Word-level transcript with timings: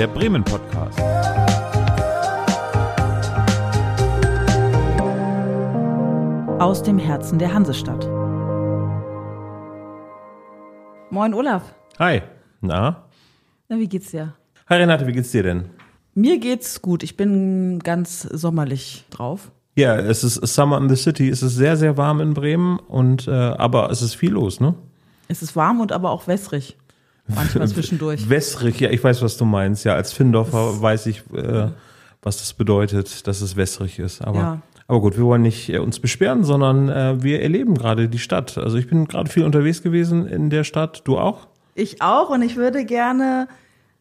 der 0.00 0.06
Bremen 0.06 0.42
Podcast. 0.42 0.98
Aus 6.58 6.82
dem 6.82 6.98
Herzen 6.98 7.38
der 7.38 7.52
Hansestadt. 7.52 8.08
Moin 11.10 11.34
Olaf. 11.34 11.74
Hi. 11.98 12.22
Na? 12.62 13.08
Na, 13.68 13.78
wie 13.78 13.88
geht's 13.88 14.10
dir? 14.10 14.32
Hi 14.70 14.76
Renate, 14.78 15.06
wie 15.06 15.12
geht's 15.12 15.32
dir 15.32 15.42
denn? 15.42 15.68
Mir 16.14 16.38
geht's 16.38 16.80
gut. 16.80 17.02
Ich 17.02 17.18
bin 17.18 17.80
ganz 17.80 18.22
sommerlich 18.22 19.04
drauf. 19.10 19.52
Ja, 19.76 19.98
es 19.98 20.24
ist 20.24 20.36
Summer 20.36 20.78
in 20.78 20.88
the 20.88 20.96
City. 20.96 21.28
Es 21.28 21.42
ist 21.42 21.56
sehr, 21.56 21.76
sehr 21.76 21.98
warm 21.98 22.22
in 22.22 22.32
Bremen 22.32 22.78
und 22.78 23.28
äh, 23.28 23.32
aber 23.32 23.90
es 23.90 24.00
ist 24.00 24.14
viel 24.14 24.30
los, 24.30 24.60
ne? 24.60 24.74
Es 25.28 25.42
ist 25.42 25.56
warm 25.56 25.80
und 25.80 25.92
aber 25.92 26.10
auch 26.10 26.26
wässrig. 26.26 26.78
Manchmal 27.34 27.68
zwischendurch. 27.68 28.28
Wässrig, 28.28 28.80
ja, 28.80 28.90
ich 28.90 29.02
weiß, 29.02 29.22
was 29.22 29.36
du 29.36 29.44
meinst. 29.44 29.84
Ja, 29.84 29.94
als 29.94 30.12
Findorfer 30.12 30.80
weiß 30.80 31.06
ich, 31.06 31.22
äh, 31.34 31.68
was 32.22 32.38
das 32.38 32.52
bedeutet, 32.54 33.26
dass 33.26 33.40
es 33.40 33.56
wässrig 33.56 33.98
ist. 33.98 34.22
Aber, 34.22 34.38
Ja. 34.38 34.62
aber 34.86 35.00
gut, 35.00 35.16
wir 35.16 35.24
wollen 35.24 35.42
nicht 35.42 35.68
äh, 35.70 35.78
uns 35.78 36.00
beschweren, 36.00 36.44
sondern 36.44 36.88
äh, 36.88 37.22
wir 37.22 37.42
erleben 37.42 37.74
gerade 37.76 38.08
die 38.08 38.18
Stadt. 38.18 38.58
Also 38.58 38.76
ich 38.76 38.88
bin 38.88 39.06
gerade 39.08 39.30
viel 39.30 39.44
unterwegs 39.44 39.82
gewesen 39.82 40.26
in 40.26 40.50
der 40.50 40.64
Stadt. 40.64 41.02
Du 41.04 41.18
auch? 41.18 41.46
Ich 41.74 42.02
auch 42.02 42.30
und 42.30 42.42
ich 42.42 42.56
würde 42.56 42.84
gerne 42.84 43.48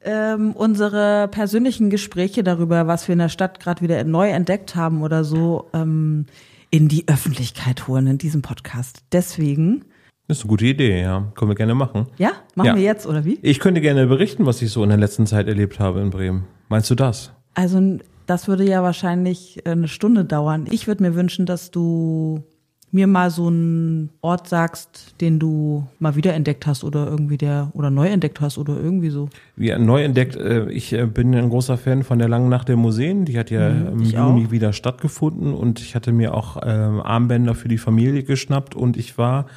ähm, 0.02 0.52
unsere 0.54 1.28
persönlichen 1.30 1.90
Gespräche 1.90 2.44
darüber, 2.44 2.88
was 2.88 3.08
wir 3.08 3.14
in 3.14 3.20
der 3.20 3.30
Stadt 3.30 3.59
gerade 3.59 3.82
wieder 3.82 4.04
neu 4.04 4.30
entdeckt 4.30 4.76
haben 4.76 5.02
oder 5.02 5.23
so, 5.23 5.68
ähm, 5.73 6.26
in 6.72 6.88
die 6.88 7.08
Öffentlichkeit 7.08 7.88
holen 7.88 8.08
in 8.08 8.18
diesem 8.18 8.42
Podcast. 8.42 9.00
Deswegen, 9.12 9.86
Das 10.30 10.38
ist 10.38 10.44
eine 10.44 10.50
gute 10.50 10.66
Idee, 10.68 11.02
ja. 11.02 11.32
Können 11.36 11.50
wir 11.50 11.56
gerne 11.56 11.74
machen. 11.74 12.06
ja, 12.20 12.32
machen 12.56 12.68
Ja. 12.68 12.76
wir 12.76 12.84
jetzt 12.84 13.08
oder 13.08 13.26
wie? 13.26 13.40
Ich 13.42 13.60
könnte 13.60 13.82
gerne 13.82 14.06
berichten, 14.06 14.46
was 14.46 14.62
ich 14.62 14.70
so 14.70 14.84
in 14.84 14.90
der 14.90 14.98
letzten 15.00 15.26
Zeit 15.26 15.48
erlebt 15.48 15.80
habe 15.80 16.02
in 16.02 16.12
Bremen. 16.12 16.44
Meinst 16.70 16.90
du 16.92 16.95
das? 16.95 17.31
Also 17.56 17.98
das 18.28 18.48
würde 18.48 18.64
ja 18.64 18.84
wahrscheinlich 18.84 19.59
äh, 19.66 19.72
eine 19.72 19.88
Stunde 19.88 20.23
dauern. 20.26 20.68
Ich 20.70 20.86
würde 20.88 21.02
mir 21.02 21.16
wünschen, 21.16 21.48
dass 21.48 21.72
du 21.72 22.44
mir 22.92 23.08
mal 23.08 23.31
so 23.31 23.48
einen 23.48 24.12
Ort 24.22 24.48
sagst, 24.48 25.16
den 25.20 25.40
du 25.40 25.88
mal 25.98 26.16
wiederentdeckt 26.16 26.68
hast 26.68 26.84
oder 26.84 27.08
irgendwie 27.08 27.38
der 27.38 27.72
oder 27.73 27.90
neu 27.90 28.08
entdeckt 28.08 28.40
hast 28.40 28.59
oder 28.59 28.78
irgendwie 28.80 29.09
so. 29.09 29.30
Ja, 29.58 29.80
neu 29.80 30.03
entdeckt, 30.03 30.36
äh, 30.36 30.70
ich 30.72 30.94
äh, 30.94 31.08
bin 31.08 31.34
ein 31.34 31.50
großer 31.50 31.78
Fan 31.78 32.03
von 32.03 32.20
der 32.20 32.28
langen 32.30 32.50
Nacht 32.50 32.68
der 32.70 32.78
Museen. 32.78 33.25
Die 33.25 33.38
hat 33.40 33.50
ja 33.50 33.68
im 33.68 33.96
Mhm, 33.98 34.02
ich 34.03 34.12
Juni 34.12 34.46
auch. 34.46 34.52
wieder 34.52 34.73
stattgefunden 34.73 35.56
und 35.56 35.80
ich 35.80 35.96
hatte 35.96 36.12
mir 36.12 36.36
auch 36.36 36.58
ähm, 36.64 37.02
Armbänder 37.02 37.56
für 37.56 37.68
die 37.68 37.80
Familie 37.80 38.22
geschnappt 38.22 38.75
und 38.75 38.96
ich 38.96 39.18
war 39.18 39.48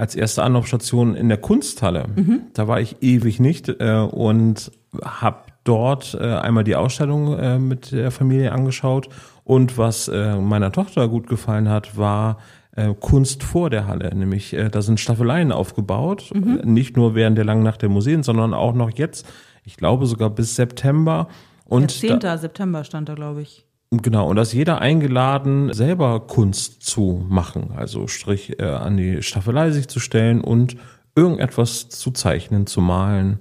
als 0.00 0.14
erste 0.14 0.42
Anlaufstation 0.42 1.14
in 1.14 1.28
der 1.28 1.38
Kunsthalle. 1.38 2.06
Mhm. 2.16 2.40
Da 2.54 2.66
war 2.66 2.80
ich 2.80 2.96
ewig 3.02 3.38
nicht 3.38 3.68
äh, 3.68 3.98
und 4.10 4.72
habe 5.04 5.42
dort 5.64 6.16
äh, 6.18 6.24
einmal 6.24 6.64
die 6.64 6.74
Ausstellung 6.74 7.38
äh, 7.38 7.58
mit 7.58 7.92
der 7.92 8.10
Familie 8.10 8.52
angeschaut 8.52 9.08
und 9.44 9.76
was 9.76 10.08
äh, 10.08 10.36
meiner 10.36 10.72
Tochter 10.72 11.06
gut 11.08 11.26
gefallen 11.26 11.68
hat, 11.68 11.98
war 11.98 12.38
äh, 12.76 12.94
Kunst 12.98 13.42
vor 13.42 13.68
der 13.68 13.86
Halle, 13.86 14.14
nämlich 14.14 14.54
äh, 14.54 14.70
da 14.70 14.80
sind 14.80 15.00
Staffeleien 15.00 15.52
aufgebaut, 15.52 16.30
Mhm. 16.32 16.60
nicht 16.64 16.96
nur 16.96 17.14
während 17.14 17.36
der 17.36 17.44
langen 17.44 17.62
Nacht 17.62 17.82
der 17.82 17.90
Museen, 17.90 18.22
sondern 18.22 18.54
auch 18.54 18.74
noch 18.74 18.90
jetzt, 18.96 19.26
ich 19.64 19.76
glaube 19.76 20.06
sogar 20.06 20.30
bis 20.30 20.56
September. 20.56 21.28
Und 21.66 22.02
der 22.02 22.16
da, 22.16 22.30
10. 22.36 22.38
September 22.40 22.84
stand 22.84 23.08
da, 23.08 23.14
glaube 23.14 23.42
ich. 23.42 23.66
Genau, 23.90 24.28
und 24.28 24.36
da 24.36 24.42
ist 24.42 24.52
jeder 24.52 24.80
eingeladen, 24.80 25.72
selber 25.72 26.20
Kunst 26.20 26.82
zu 26.82 27.24
machen, 27.28 27.72
also 27.76 28.06
Strich 28.06 28.58
äh, 28.60 28.64
an 28.64 28.96
die 28.96 29.22
Staffelei 29.22 29.70
sich 29.70 29.88
zu 29.88 30.00
stellen 30.00 30.40
und 30.40 30.76
irgendetwas 31.14 31.88
zu 31.88 32.10
zeichnen, 32.10 32.66
zu 32.66 32.80
malen, 32.80 33.40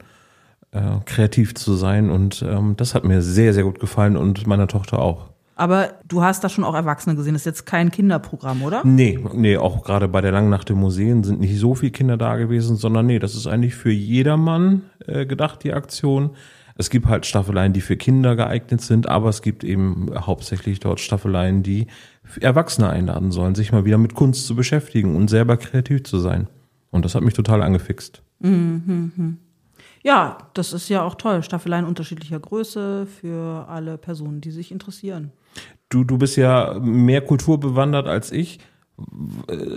äh, 0.72 0.82
kreativ 1.06 1.56
zu 1.56 1.74
sein. 1.74 2.10
Und 2.10 2.44
ähm, 2.48 2.76
das 2.78 2.96
hat 2.96 3.04
mir 3.04 3.22
sehr, 3.22 3.54
sehr 3.54 3.64
gut 3.64 3.80
gefallen 3.80 4.18
und 4.18 4.48
meiner 4.48 4.68
Tochter 4.68 5.00
auch. 5.00 5.30
Aber 5.56 5.90
du 6.08 6.24
hast 6.24 6.42
da 6.44 6.48
schon 6.48 6.64
auch 6.64 6.74
Erwachsene 6.74 7.18
gesehen. 7.18 7.34
Das 7.34 7.42
ist 7.42 7.46
jetzt 7.46 7.66
kein 7.66 7.92
Kinderprogramm, 7.92 8.64
oder? 8.64 8.82
Nee, 8.86 9.20
nee, 9.34 9.58
auch 9.58 9.84
gerade 9.84 10.08
bei 10.08 10.22
der 10.22 10.32
langen 10.32 10.50
Nacht 10.50 10.70
der 10.70 10.78
Museen 10.78 11.26
sind 11.26 11.42
nicht 11.42 11.60
so 11.60 11.76
viele 11.76 11.92
Kinder 11.92 12.16
da 12.16 12.38
gewesen, 12.38 12.78
sondern 12.78 13.08
nee, 13.08 13.20
das 13.20 13.36
ist 13.36 13.46
eigentlich 13.46 13.76
für 13.76 13.92
jedermann 13.92 14.84
äh, 15.06 15.26
gedacht, 15.26 15.64
die 15.64 15.74
Aktion. 15.74 16.32
Es 16.80 16.90
gibt 16.90 17.08
halt 17.08 17.26
Staffeleien, 17.26 17.74
die 17.74 17.82
für 17.82 17.98
Kinder 17.98 18.38
geeignet 18.38 18.80
sind, 18.80 19.10
aber 19.10 19.28
es 19.28 19.42
gibt 19.42 19.66
eben 19.66 20.12
hauptsächlich 20.16 20.80
dort 20.80 21.02
Staffeleien, 21.02 21.62
die 21.62 21.88
Erwachsene 22.40 22.90
einladen 22.90 23.34
sollen, 23.34 23.54
sich 23.54 23.74
mal 23.74 23.84
wieder 23.84 23.98
mit 23.98 24.14
Kunst 24.14 24.48
zu 24.48 24.56
beschäftigen 24.56 25.18
und 25.18 25.30
selber 25.30 25.58
kreativ 25.58 26.04
zu 26.04 26.20
sein. 26.20 26.48
Und 26.90 27.04
das 27.04 27.16
hat 27.16 27.24
mich 27.24 27.34
total 27.34 27.64
angefixt. 27.64 28.22
Ja, 30.04 30.38
das 30.54 30.72
ist 30.72 30.88
ja 30.88 31.04
auch 31.04 31.16
toll. 31.16 31.44
Staffeleien 31.44 31.84
unterschiedlicher 31.84 32.40
Größe 32.40 33.06
für 33.08 33.68
alle 33.68 33.98
Personen, 33.98 34.40
die 34.40 34.52
sich 34.52 34.72
interessieren. 34.72 35.34
Du, 35.90 36.06
du 36.06 36.18
bist 36.18 36.38
ja 36.38 36.80
mehr 36.80 37.20
kulturbewandert 37.20 38.08
als 38.08 38.32
ich. 38.32 38.60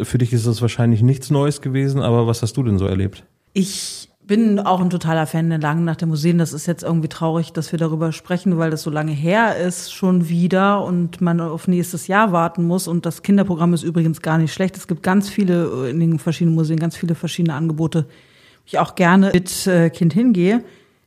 Für 0.02 0.19
dich 0.19 0.32
ist 0.32 0.46
das 0.46 0.62
wahrscheinlich 0.62 1.02
nichts 1.02 1.30
Neues 1.30 1.62
gewesen, 1.62 2.00
aber 2.00 2.28
was 2.28 2.42
hast 2.42 2.56
du 2.56 2.62
denn 2.62 2.78
so 2.78 2.86
erlebt? 2.86 3.24
Ich 3.54 4.11
bin 4.26 4.60
auch 4.60 4.80
ein 4.80 4.90
totaler 4.90 5.26
Fan 5.26 5.50
der 5.50 5.58
Langen 5.58 5.84
nach 5.84 5.96
der 5.96 6.08
Museen. 6.08 6.38
Das 6.38 6.52
ist 6.52 6.66
jetzt 6.66 6.82
irgendwie 6.82 7.08
traurig, 7.08 7.52
dass 7.52 7.72
wir 7.72 7.78
darüber 7.78 8.12
sprechen, 8.12 8.56
weil 8.58 8.70
das 8.70 8.82
so 8.82 8.90
lange 8.90 9.12
her 9.12 9.56
ist 9.56 9.92
schon 9.92 10.28
wieder 10.28 10.84
und 10.84 11.20
man 11.20 11.40
auf 11.40 11.66
nächstes 11.66 12.06
Jahr 12.06 12.32
warten 12.32 12.64
muss. 12.64 12.86
Und 12.86 13.04
das 13.04 13.22
Kinderprogramm 13.22 13.74
ist 13.74 13.82
übrigens 13.82 14.22
gar 14.22 14.38
nicht 14.38 14.52
schlecht. 14.52 14.76
Es 14.76 14.86
gibt 14.86 15.02
ganz 15.02 15.28
viele 15.28 15.88
in 15.90 15.98
den 15.98 16.18
verschiedenen 16.18 16.54
Museen, 16.54 16.78
ganz 16.78 16.96
viele 16.96 17.14
verschiedene 17.14 17.54
Angebote, 17.54 18.04
wo 18.04 18.66
ich 18.66 18.78
auch 18.78 18.94
gerne 18.94 19.32
mit 19.34 19.66
äh, 19.66 19.90
Kind 19.90 20.12
hingehe. 20.12 20.62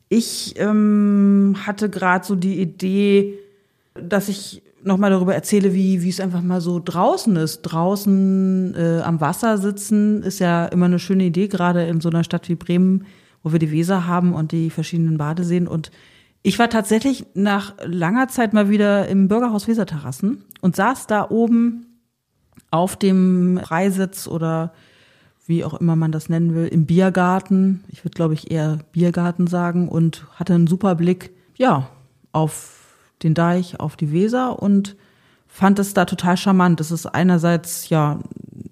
Ich 0.09 0.55
ähm, 0.57 1.55
hatte 1.65 1.89
gerade 1.89 2.25
so 2.25 2.35
die 2.35 2.59
Idee, 2.59 3.39
dass 3.93 4.29
ich 4.29 4.61
nochmal 4.85 5.11
darüber 5.11 5.33
erzähle, 5.33 5.73
wie, 5.73 6.01
wie 6.03 6.09
es 6.09 6.19
einfach 6.19 6.41
mal 6.41 6.61
so 6.61 6.81
draußen 6.83 7.35
ist. 7.35 7.61
Draußen 7.63 8.75
äh, 8.75 9.01
am 9.01 9.19
Wasser 9.21 9.57
sitzen 9.57 10.23
ist 10.23 10.39
ja 10.39 10.65
immer 10.65 10.85
eine 10.85 10.99
schöne 10.99 11.25
Idee, 11.25 11.47
gerade 11.47 11.85
in 11.85 12.01
so 12.01 12.09
einer 12.09 12.23
Stadt 12.23 12.47
wie 12.49 12.55
Bremen, 12.55 13.05
wo 13.43 13.51
wir 13.51 13.59
die 13.59 13.71
Weser 13.71 14.07
haben 14.07 14.33
und 14.33 14.51
die 14.51 14.69
verschiedenen 14.69 15.17
Badeseen. 15.17 15.67
Und 15.67 15.91
ich 16.43 16.59
war 16.59 16.69
tatsächlich 16.69 17.25
nach 17.33 17.73
langer 17.83 18.27
Zeit 18.27 18.53
mal 18.53 18.69
wieder 18.69 19.07
im 19.07 19.27
Bürgerhaus 19.27 19.67
Weserterrassen 19.67 20.43
und 20.61 20.75
saß 20.75 21.07
da 21.07 21.29
oben 21.29 21.85
auf 22.71 22.95
dem 22.95 23.59
Freisitz 23.63 24.27
oder 24.27 24.73
wie 25.47 25.63
auch 25.63 25.75
immer 25.75 25.95
man 25.95 26.11
das 26.11 26.29
nennen 26.29 26.55
will, 26.55 26.67
im 26.67 26.85
Biergarten. 26.85 27.83
Ich 27.89 28.03
würde, 28.03 28.15
glaube 28.15 28.33
ich, 28.33 28.51
eher 28.51 28.79
Biergarten 28.91 29.47
sagen 29.47 29.87
und 29.87 30.25
hatte 30.35 30.53
einen 30.53 30.67
super 30.67 30.95
Blick, 30.95 31.31
ja, 31.55 31.89
auf 32.31 32.74
den 33.25 33.33
Deich, 33.33 33.79
auf 33.79 33.97
die 33.97 34.11
Weser 34.11 34.61
und 34.61 34.95
fand 35.47 35.79
es 35.79 35.93
da 35.93 36.05
total 36.05 36.37
charmant. 36.37 36.79
Es 36.79 36.91
ist 36.91 37.05
einerseits 37.05 37.89
ja 37.89 38.19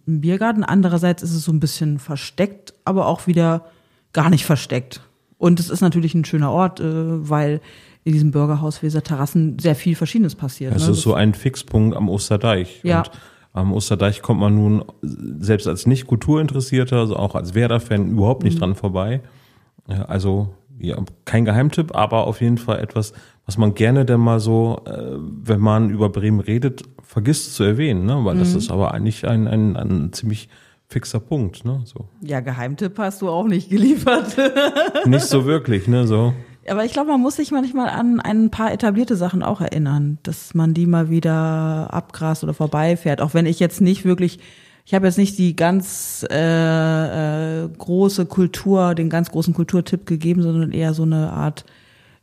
ein 0.07 0.21
Biergarten, 0.21 0.63
andererseits 0.63 1.23
ist 1.23 1.33
es 1.33 1.43
so 1.43 1.51
ein 1.51 1.59
bisschen 1.59 1.99
versteckt, 1.99 2.73
aber 2.85 3.07
auch 3.07 3.27
wieder 3.27 3.65
gar 4.13 4.29
nicht 4.29 4.45
versteckt. 4.45 5.01
Und 5.37 5.59
es 5.59 5.69
ist 5.69 5.81
natürlich 5.81 6.13
ein 6.13 6.25
schöner 6.25 6.51
Ort, 6.51 6.79
äh, 6.79 7.29
weil 7.29 7.59
in 8.05 8.13
diesem 8.13 8.31
Bürgerhaus 8.31 8.83
Weser 8.83 9.01
Terrassen 9.01 9.59
sehr 9.59 9.75
viel 9.75 9.95
Verschiedenes 9.95 10.35
passiert. 10.35 10.75
Es 10.75 10.85
ne? 10.85 10.91
ist 10.91 11.01
so 11.01 11.13
ein 11.13 11.33
Fixpunkt 11.33 11.95
am 11.95 12.09
Osterdeich. 12.09 12.81
Ja. 12.83 12.99
Und 12.99 13.11
am 13.53 13.71
Osterdeich 13.73 14.21
kommt 14.21 14.39
man 14.39 14.55
nun 14.55 14.83
selbst 15.01 15.67
als 15.67 15.85
nicht 15.85 16.07
Kulturinteressierter, 16.07 16.97
also 16.97 17.15
auch 17.15 17.35
als 17.35 17.53
Werder-Fan 17.53 18.09
überhaupt 18.11 18.43
Mhm. 18.43 18.49
nicht 18.49 18.61
dran 18.61 18.75
vorbei. 18.75 19.21
Also 20.07 20.53
ja, 20.79 20.97
kein 21.25 21.45
Geheimtipp, 21.45 21.95
aber 21.95 22.27
auf 22.27 22.41
jeden 22.41 22.57
Fall 22.57 22.79
etwas, 22.79 23.13
was 23.45 23.57
man 23.57 23.73
gerne 23.73 24.05
dann 24.05 24.19
mal 24.21 24.39
so, 24.39 24.81
äh, 24.85 25.17
wenn 25.17 25.59
man 25.59 25.89
über 25.89 26.09
Bremen 26.09 26.39
redet, 26.39 26.83
vergisst 27.01 27.55
zu 27.55 27.63
erwähnen, 27.63 28.05
ne? 28.05 28.23
Weil 28.23 28.35
Mhm. 28.35 28.39
das 28.39 28.55
ist 28.55 28.71
aber 28.71 28.93
eigentlich 28.93 29.27
ein, 29.27 29.47
ein, 29.47 29.75
ein 29.75 30.13
ziemlich 30.13 30.49
fixer 30.87 31.19
Punkt, 31.19 31.65
ne? 31.65 31.81
So. 31.85 32.07
ja, 32.21 32.39
Geheimtipp 32.39 32.97
hast 32.99 33.21
du 33.21 33.29
auch 33.29 33.45
nicht 33.47 33.69
geliefert. 33.69 34.35
Nicht 35.05 35.25
so 35.25 35.45
wirklich, 35.45 35.87
ne? 35.87 36.05
So. 36.07 36.33
Aber 36.69 36.85
ich 36.85 36.93
glaube, 36.93 37.11
man 37.11 37.19
muss 37.19 37.35
sich 37.35 37.51
manchmal 37.51 37.89
an 37.89 38.19
ein 38.21 38.49
paar 38.49 38.71
etablierte 38.71 39.15
Sachen 39.17 39.43
auch 39.43 39.59
erinnern, 39.59 40.17
dass 40.23 40.53
man 40.53 40.73
die 40.73 40.85
mal 40.87 41.09
wieder 41.09 41.89
abgrast 41.91 42.43
oder 42.43 42.53
vorbeifährt. 42.53 43.21
Auch 43.21 43.33
wenn 43.33 43.45
ich 43.45 43.59
jetzt 43.59 43.81
nicht 43.81 44.05
wirklich, 44.05 44.39
ich 44.85 44.93
habe 44.93 45.05
jetzt 45.05 45.17
nicht 45.17 45.37
die 45.37 45.55
ganz 45.55 46.25
äh, 46.29 47.63
äh, 47.63 47.69
große 47.69 48.25
Kultur, 48.25 48.95
den 48.95 49.09
ganz 49.09 49.31
großen 49.31 49.53
Kulturtipp 49.53 50.05
gegeben, 50.05 50.41
sondern 50.41 50.71
eher 50.71 50.93
so 50.93 51.03
eine 51.03 51.31
Art 51.31 51.65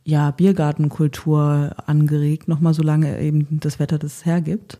ja 0.03 0.31
Biergartenkultur 0.31 1.75
angeregt, 1.85 2.47
nochmal 2.47 2.73
solange 2.73 3.19
eben 3.19 3.59
das 3.59 3.79
Wetter 3.79 3.97
das 3.97 4.25
hergibt. 4.25 4.79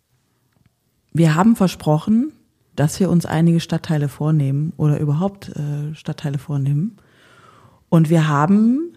Wir 1.12 1.34
haben 1.34 1.56
versprochen, 1.56 2.32
dass 2.76 2.98
wir 3.00 3.10
uns 3.10 3.26
einige 3.26 3.60
Stadtteile 3.60 4.08
vornehmen 4.08 4.72
oder 4.76 4.98
überhaupt 4.98 5.50
äh, 5.50 5.94
Stadtteile 5.94 6.38
vornehmen. 6.38 6.96
Und 7.88 8.08
wir 8.08 8.28
haben 8.28 8.96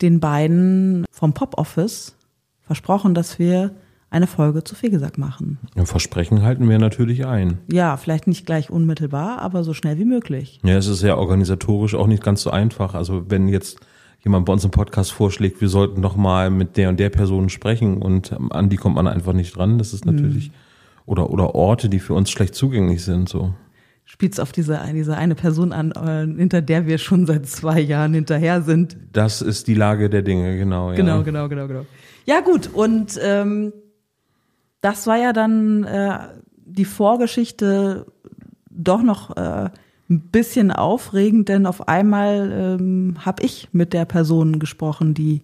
den 0.00 0.20
beiden 0.20 1.04
vom 1.10 1.34
Pop 1.34 1.58
Office 1.58 2.16
versprochen, 2.62 3.14
dass 3.14 3.38
wir 3.38 3.74
eine 4.10 4.26
Folge 4.26 4.64
zu 4.64 4.74
Fegesack 4.74 5.18
machen. 5.18 5.58
Ja, 5.76 5.84
Versprechen 5.84 6.42
halten 6.42 6.68
wir 6.68 6.78
natürlich 6.78 7.26
ein. 7.26 7.58
Ja, 7.70 7.96
vielleicht 7.96 8.26
nicht 8.26 8.44
gleich 8.44 8.68
unmittelbar, 8.68 9.38
aber 9.38 9.62
so 9.62 9.72
schnell 9.72 9.98
wie 9.98 10.04
möglich. 10.04 10.60
Ja, 10.64 10.76
es 10.76 10.88
ist 10.88 11.02
ja 11.02 11.16
organisatorisch 11.16 11.94
auch 11.94 12.08
nicht 12.08 12.22
ganz 12.22 12.42
so 12.42 12.50
einfach. 12.50 12.94
Also 12.94 13.24
wenn 13.28 13.48
jetzt 13.48 13.78
jemand 14.24 14.46
bei 14.46 14.52
uns 14.52 14.64
im 14.64 14.72
Podcast 14.72 15.12
vorschlägt, 15.12 15.60
wir 15.60 15.68
sollten 15.68 16.02
doch 16.02 16.16
mal 16.16 16.50
mit 16.50 16.76
der 16.76 16.88
und 16.88 16.98
der 16.98 17.10
Person 17.10 17.48
sprechen 17.48 18.02
und 18.02 18.32
ähm, 18.32 18.50
an 18.52 18.68
die 18.68 18.76
kommt 18.76 18.96
man 18.96 19.06
einfach 19.06 19.32
nicht 19.32 19.56
dran. 19.56 19.78
Das 19.78 19.94
ist 19.94 20.04
natürlich, 20.04 20.50
oder, 21.06 21.30
oder 21.30 21.54
Orte, 21.54 21.88
die 21.88 22.00
für 22.00 22.14
uns 22.14 22.30
schlecht 22.30 22.54
zugänglich 22.54 23.04
sind, 23.04 23.28
so. 23.28 23.54
Spielt's 24.04 24.40
auf 24.40 24.50
diese, 24.50 24.80
diese 24.92 25.16
eine 25.16 25.36
Person 25.36 25.72
an, 25.72 25.92
äh, 25.92 26.26
hinter 26.36 26.62
der 26.62 26.88
wir 26.88 26.98
schon 26.98 27.26
seit 27.26 27.46
zwei 27.46 27.80
Jahren 27.80 28.12
hinterher 28.12 28.60
sind. 28.60 28.96
Das 29.12 29.40
ist 29.40 29.68
die 29.68 29.74
Lage 29.74 30.10
der 30.10 30.22
Dinge, 30.22 30.58
genau. 30.58 30.90
Ja. 30.90 30.96
Genau, 30.96 31.22
genau, 31.22 31.48
genau, 31.48 31.68
genau. 31.68 31.86
Ja 32.26 32.40
gut, 32.40 32.68
und 32.74 33.18
ähm, 33.22 33.72
das 34.80 35.06
war 35.06 35.16
ja 35.18 35.32
dann 35.32 35.84
äh, 35.84 36.18
die 36.56 36.84
Vorgeschichte 36.84 38.06
doch 38.70 39.02
noch 39.02 39.36
äh, 39.36 39.70
ein 40.08 40.20
bisschen 40.32 40.70
aufregend, 40.72 41.48
denn 41.48 41.66
auf 41.66 41.88
einmal 41.88 42.78
ähm, 42.80 43.16
habe 43.24 43.42
ich 43.44 43.68
mit 43.72 43.92
der 43.92 44.04
Person 44.04 44.58
gesprochen, 44.58 45.14
die 45.14 45.42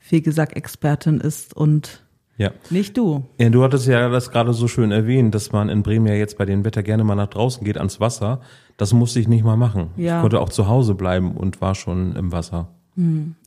Fegesack-Expertin 0.00 1.20
ist 1.20 1.54
und 1.56 2.04
Ja. 2.36 2.50
nicht 2.70 2.96
du. 2.96 3.24
Ja, 3.38 3.48
du 3.50 3.62
hattest 3.62 3.86
ja 3.86 4.08
das 4.08 4.30
gerade 4.30 4.52
so 4.54 4.68
schön 4.68 4.90
erwähnt, 4.90 5.34
dass 5.34 5.52
man 5.52 5.68
in 5.68 5.82
Bremen 5.82 6.06
ja 6.06 6.14
jetzt 6.14 6.38
bei 6.38 6.44
dem 6.44 6.64
Wetter 6.64 6.82
gerne 6.82 7.04
mal 7.04 7.14
nach 7.14 7.28
draußen 7.28 7.64
geht 7.64 7.78
ans 7.78 8.00
Wasser. 8.00 8.40
Das 8.76 8.92
musste 8.92 9.20
ich 9.20 9.28
nicht 9.28 9.44
mal 9.44 9.56
machen. 9.56 9.90
Ja. 9.96 10.16
Ich 10.16 10.22
konnte 10.22 10.40
auch 10.40 10.48
zu 10.48 10.68
Hause 10.68 10.94
bleiben 10.94 11.32
und 11.36 11.60
war 11.60 11.74
schon 11.74 12.14
im 12.16 12.32
Wasser. 12.32 12.68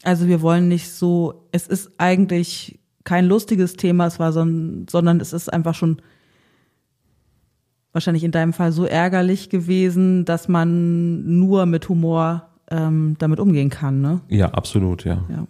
Also 0.03 0.27
wir 0.27 0.41
wollen 0.41 0.69
nicht 0.69 0.89
so, 0.91 1.45
es 1.51 1.67
ist 1.67 1.91
eigentlich 1.97 2.79
kein 3.03 3.25
lustiges 3.25 3.75
Thema, 3.75 4.07
es 4.07 4.19
war 4.19 4.31
so 4.31 4.41
ein, 4.41 4.85
sondern 4.89 5.19
es 5.19 5.33
ist 5.33 5.51
einfach 5.51 5.75
schon 5.75 6.01
wahrscheinlich 7.93 8.23
in 8.23 8.31
deinem 8.31 8.53
Fall 8.53 8.71
so 8.71 8.85
ärgerlich 8.85 9.49
gewesen, 9.49 10.25
dass 10.25 10.47
man 10.47 11.39
nur 11.39 11.65
mit 11.65 11.89
Humor 11.89 12.49
ähm, 12.69 13.15
damit 13.19 13.39
umgehen 13.39 13.69
kann, 13.69 14.01
ne? 14.01 14.21
Ja, 14.29 14.51
absolut, 14.51 15.03
ja. 15.03 15.23
Ja. 15.29 15.45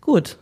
Gut. 0.00 0.38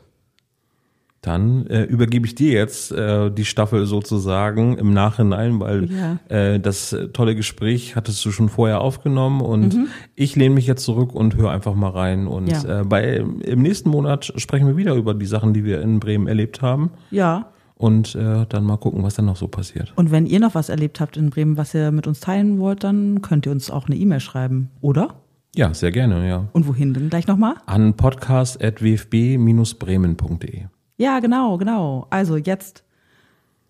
Dann 1.21 1.67
äh, 1.67 1.83
übergebe 1.83 2.27
ich 2.27 2.37
dir 2.37 2.53
jetzt 2.53 2.93
äh, 2.93 3.29
die 3.33 3.45
Staffel 3.45 3.87
sozusagen 3.87 4.79
im 4.79 4.93
Nachhinein, 4.93 5.59
weil 5.59 5.89
Ja. 5.91 6.19
äh, 6.29 6.61
das 6.61 6.93
äh, 6.93 7.09
tolle 7.09 7.35
Gespräch 7.35 7.97
hattest 7.97 8.25
du 8.25 8.31
schon 8.31 8.49
vorher 8.49 8.81
aufgenommen 8.81 9.41
und 9.41 9.75
Mhm. 9.75 9.89
ich 10.15 10.37
lehne 10.37 10.55
mich 10.55 10.69
jetzt 10.69 10.85
zurück 10.85 11.13
und 11.15 11.35
höre 11.37 11.51
einfach 11.51 11.75
mal 11.75 11.91
rein. 11.91 12.29
Und 12.29 12.47
Ja. 12.47 12.83
äh, 12.83 12.85
bei 12.85 13.17
im 13.17 13.63
nächsten 13.63 13.91
Monat 13.91 14.33
sprechen 14.37 14.69
wir 14.69 14.77
wieder 14.77 14.95
über 14.95 15.13
die 15.13 15.27
Sachen, 15.27 15.55
die 15.55 15.65
wir 15.65 15.81
in 15.83 15.99
Bremen 15.99 16.29
erlebt 16.29 16.63
haben 16.63 16.91
Ja. 17.11 17.47
und 17.75 18.15
äh, 18.15 18.47
dann 18.49 18.63
mal 18.65 18.77
gucken, 18.77 19.03
was 19.03 19.15
dann 19.15 19.25
noch 19.25 19.35
so 19.37 19.49
passiert. 19.49 19.93
Und 19.97 20.13
wenn 20.13 20.25
ihr 20.25 20.39
noch 20.39 20.55
was 20.55 20.69
erlebt 20.69 21.01
habt 21.01 21.17
in 21.17 21.31
Bremen, 21.31 21.57
was 21.57 21.75
ihr 21.75 21.91
mit 21.91 22.07
uns 22.07 22.21
teilen 22.21 22.61
wollt, 22.61 22.85
dann 22.85 23.23
könnt 23.23 23.45
ihr 23.45 23.51
uns 23.51 23.73
auch 23.73 23.89
eine 23.89 23.97
E-Mail 23.97 24.21
schreiben, 24.21 24.71
oder? 24.81 25.17
Ja, 25.57 25.75
sehr 25.75 25.91
gerne, 25.91 26.29
ja. 26.29 26.47
Und 26.53 26.69
wohin 26.69 26.95
denn 26.95 27.09
gleich 27.11 27.27
nochmal? 27.27 27.55
An 27.67 27.95
podcast.wfb-bremen.de. 27.95 30.67
Ja, 30.99 31.21
genau, 31.21 31.57
genau. 31.59 32.07
Also 32.11 32.37
jetzt 32.37 32.83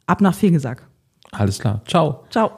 ab 0.06 0.20
nach 0.22 0.34
Fegesack. 0.34 0.88
Alles 1.30 1.58
klar. 1.58 1.82
Ciao. 1.86 2.24
Ciao. 2.30 2.50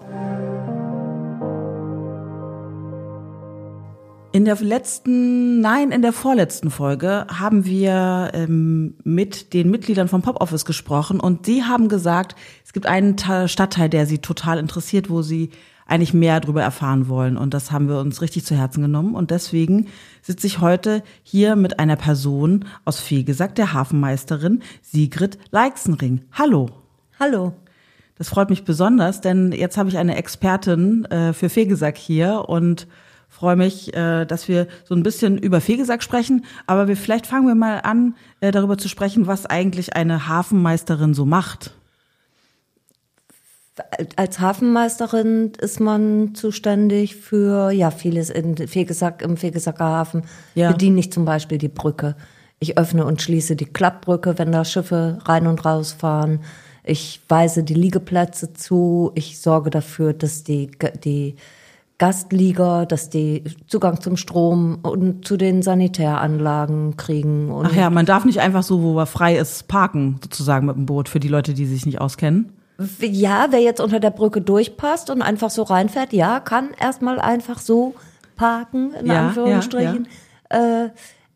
In 4.32 4.44
der 4.44 4.54
letzten, 4.60 5.60
nein, 5.60 5.90
in 5.90 6.02
der 6.02 6.12
vorletzten 6.12 6.70
Folge 6.70 7.26
haben 7.36 7.64
wir 7.64 8.30
ähm, 8.32 8.94
mit 9.02 9.52
den 9.54 9.72
Mitgliedern 9.72 10.06
vom 10.06 10.22
Pop 10.22 10.40
Office 10.40 10.64
gesprochen 10.64 11.18
und 11.18 11.48
die 11.48 11.64
haben 11.64 11.88
gesagt, 11.88 12.36
es 12.64 12.72
gibt 12.72 12.86
einen 12.86 13.16
Ta- 13.16 13.48
Stadtteil, 13.48 13.88
der 13.88 14.06
sie 14.06 14.18
total 14.18 14.60
interessiert, 14.60 15.10
wo 15.10 15.22
sie 15.22 15.50
eigentlich 15.90 16.14
mehr 16.14 16.40
darüber 16.40 16.62
erfahren 16.62 17.08
wollen. 17.08 17.36
Und 17.36 17.52
das 17.52 17.72
haben 17.72 17.88
wir 17.88 17.98
uns 17.98 18.22
richtig 18.22 18.44
zu 18.44 18.54
Herzen 18.54 18.82
genommen. 18.82 19.14
Und 19.14 19.30
deswegen 19.30 19.88
sitze 20.22 20.46
ich 20.46 20.60
heute 20.60 21.02
hier 21.22 21.56
mit 21.56 21.78
einer 21.78 21.96
Person 21.96 22.64
aus 22.84 23.00
Fegesack, 23.00 23.54
der 23.56 23.72
Hafenmeisterin 23.72 24.62
Sigrid 24.82 25.38
Leixenring. 25.50 26.22
Hallo. 26.32 26.68
Hallo. 27.18 27.54
Das 28.16 28.28
freut 28.28 28.50
mich 28.50 28.64
besonders, 28.64 29.20
denn 29.22 29.50
jetzt 29.50 29.78
habe 29.78 29.88
ich 29.88 29.96
eine 29.96 30.16
Expertin 30.16 31.06
äh, 31.06 31.32
für 31.32 31.48
Fegesack 31.48 31.96
hier 31.96 32.44
und 32.48 32.86
freue 33.28 33.56
mich, 33.56 33.94
äh, 33.94 34.26
dass 34.26 34.46
wir 34.46 34.68
so 34.84 34.94
ein 34.94 35.02
bisschen 35.02 35.38
über 35.38 35.60
Fegesack 35.60 36.02
sprechen. 36.02 36.44
Aber 36.66 36.86
wir, 36.86 36.96
vielleicht 36.96 37.26
fangen 37.26 37.46
wir 37.46 37.54
mal 37.54 37.78
an, 37.78 38.14
äh, 38.40 38.50
darüber 38.50 38.76
zu 38.76 38.88
sprechen, 38.88 39.26
was 39.26 39.46
eigentlich 39.46 39.96
eine 39.96 40.28
Hafenmeisterin 40.28 41.14
so 41.14 41.24
macht. 41.24 41.72
Als 44.16 44.40
Hafenmeisterin 44.40 45.52
ist 45.58 45.80
man 45.80 46.34
zuständig 46.34 47.16
für 47.16 47.70
ja 47.70 47.90
vieles 47.90 48.30
in 48.30 48.56
Fegesack 48.56 49.22
im 49.22 49.36
Fegesacker 49.36 49.84
Hafen. 49.84 50.22
Ja. 50.54 50.72
Bediene 50.72 51.00
ich 51.00 51.12
zum 51.12 51.24
Beispiel 51.24 51.58
die 51.58 51.68
Brücke. 51.68 52.16
Ich 52.58 52.76
öffne 52.78 53.04
und 53.04 53.22
schließe 53.22 53.56
die 53.56 53.66
Klappbrücke, 53.66 54.38
wenn 54.38 54.52
da 54.52 54.64
Schiffe 54.64 55.18
rein 55.24 55.46
und 55.46 55.64
raus 55.64 55.92
fahren. 55.92 56.40
Ich 56.84 57.20
weise 57.28 57.62
die 57.62 57.74
Liegeplätze 57.74 58.52
zu. 58.52 59.12
Ich 59.14 59.40
sorge 59.40 59.70
dafür, 59.70 60.12
dass 60.12 60.44
die 60.44 60.70
die 61.04 61.36
Gastlieger, 62.00 62.86
dass 62.86 63.10
die 63.10 63.44
Zugang 63.66 64.00
zum 64.00 64.16
Strom 64.16 64.78
und 64.82 65.26
zu 65.26 65.36
den 65.36 65.60
Sanitäranlagen 65.60 66.96
kriegen. 66.96 67.50
Und 67.50 67.66
Ach 67.66 67.74
ja, 67.74 67.90
man 67.90 68.06
darf 68.06 68.24
nicht 68.24 68.40
einfach 68.40 68.62
so, 68.62 68.82
wo 68.82 68.98
er 68.98 69.04
frei 69.04 69.36
ist, 69.36 69.68
parken, 69.68 70.18
sozusagen 70.22 70.66
mit 70.66 70.76
dem 70.76 70.86
Boot, 70.86 71.10
für 71.10 71.20
die 71.20 71.28
Leute, 71.28 71.52
die 71.52 71.66
sich 71.66 71.84
nicht 71.84 72.00
auskennen. 72.00 72.52
Ja, 73.00 73.48
wer 73.50 73.60
jetzt 73.60 73.80
unter 73.80 74.00
der 74.00 74.10
Brücke 74.10 74.40
durchpasst 74.40 75.10
und 75.10 75.22
einfach 75.22 75.50
so 75.50 75.62
reinfährt, 75.62 76.12
ja, 76.12 76.40
kann 76.40 76.70
erstmal 76.78 77.18
einfach 77.20 77.58
so 77.58 77.94
parken, 78.36 78.92
in 78.94 79.06
Ja, 79.06 79.28
Anführungsstrichen. 79.28 80.08
Äh, 80.48 80.88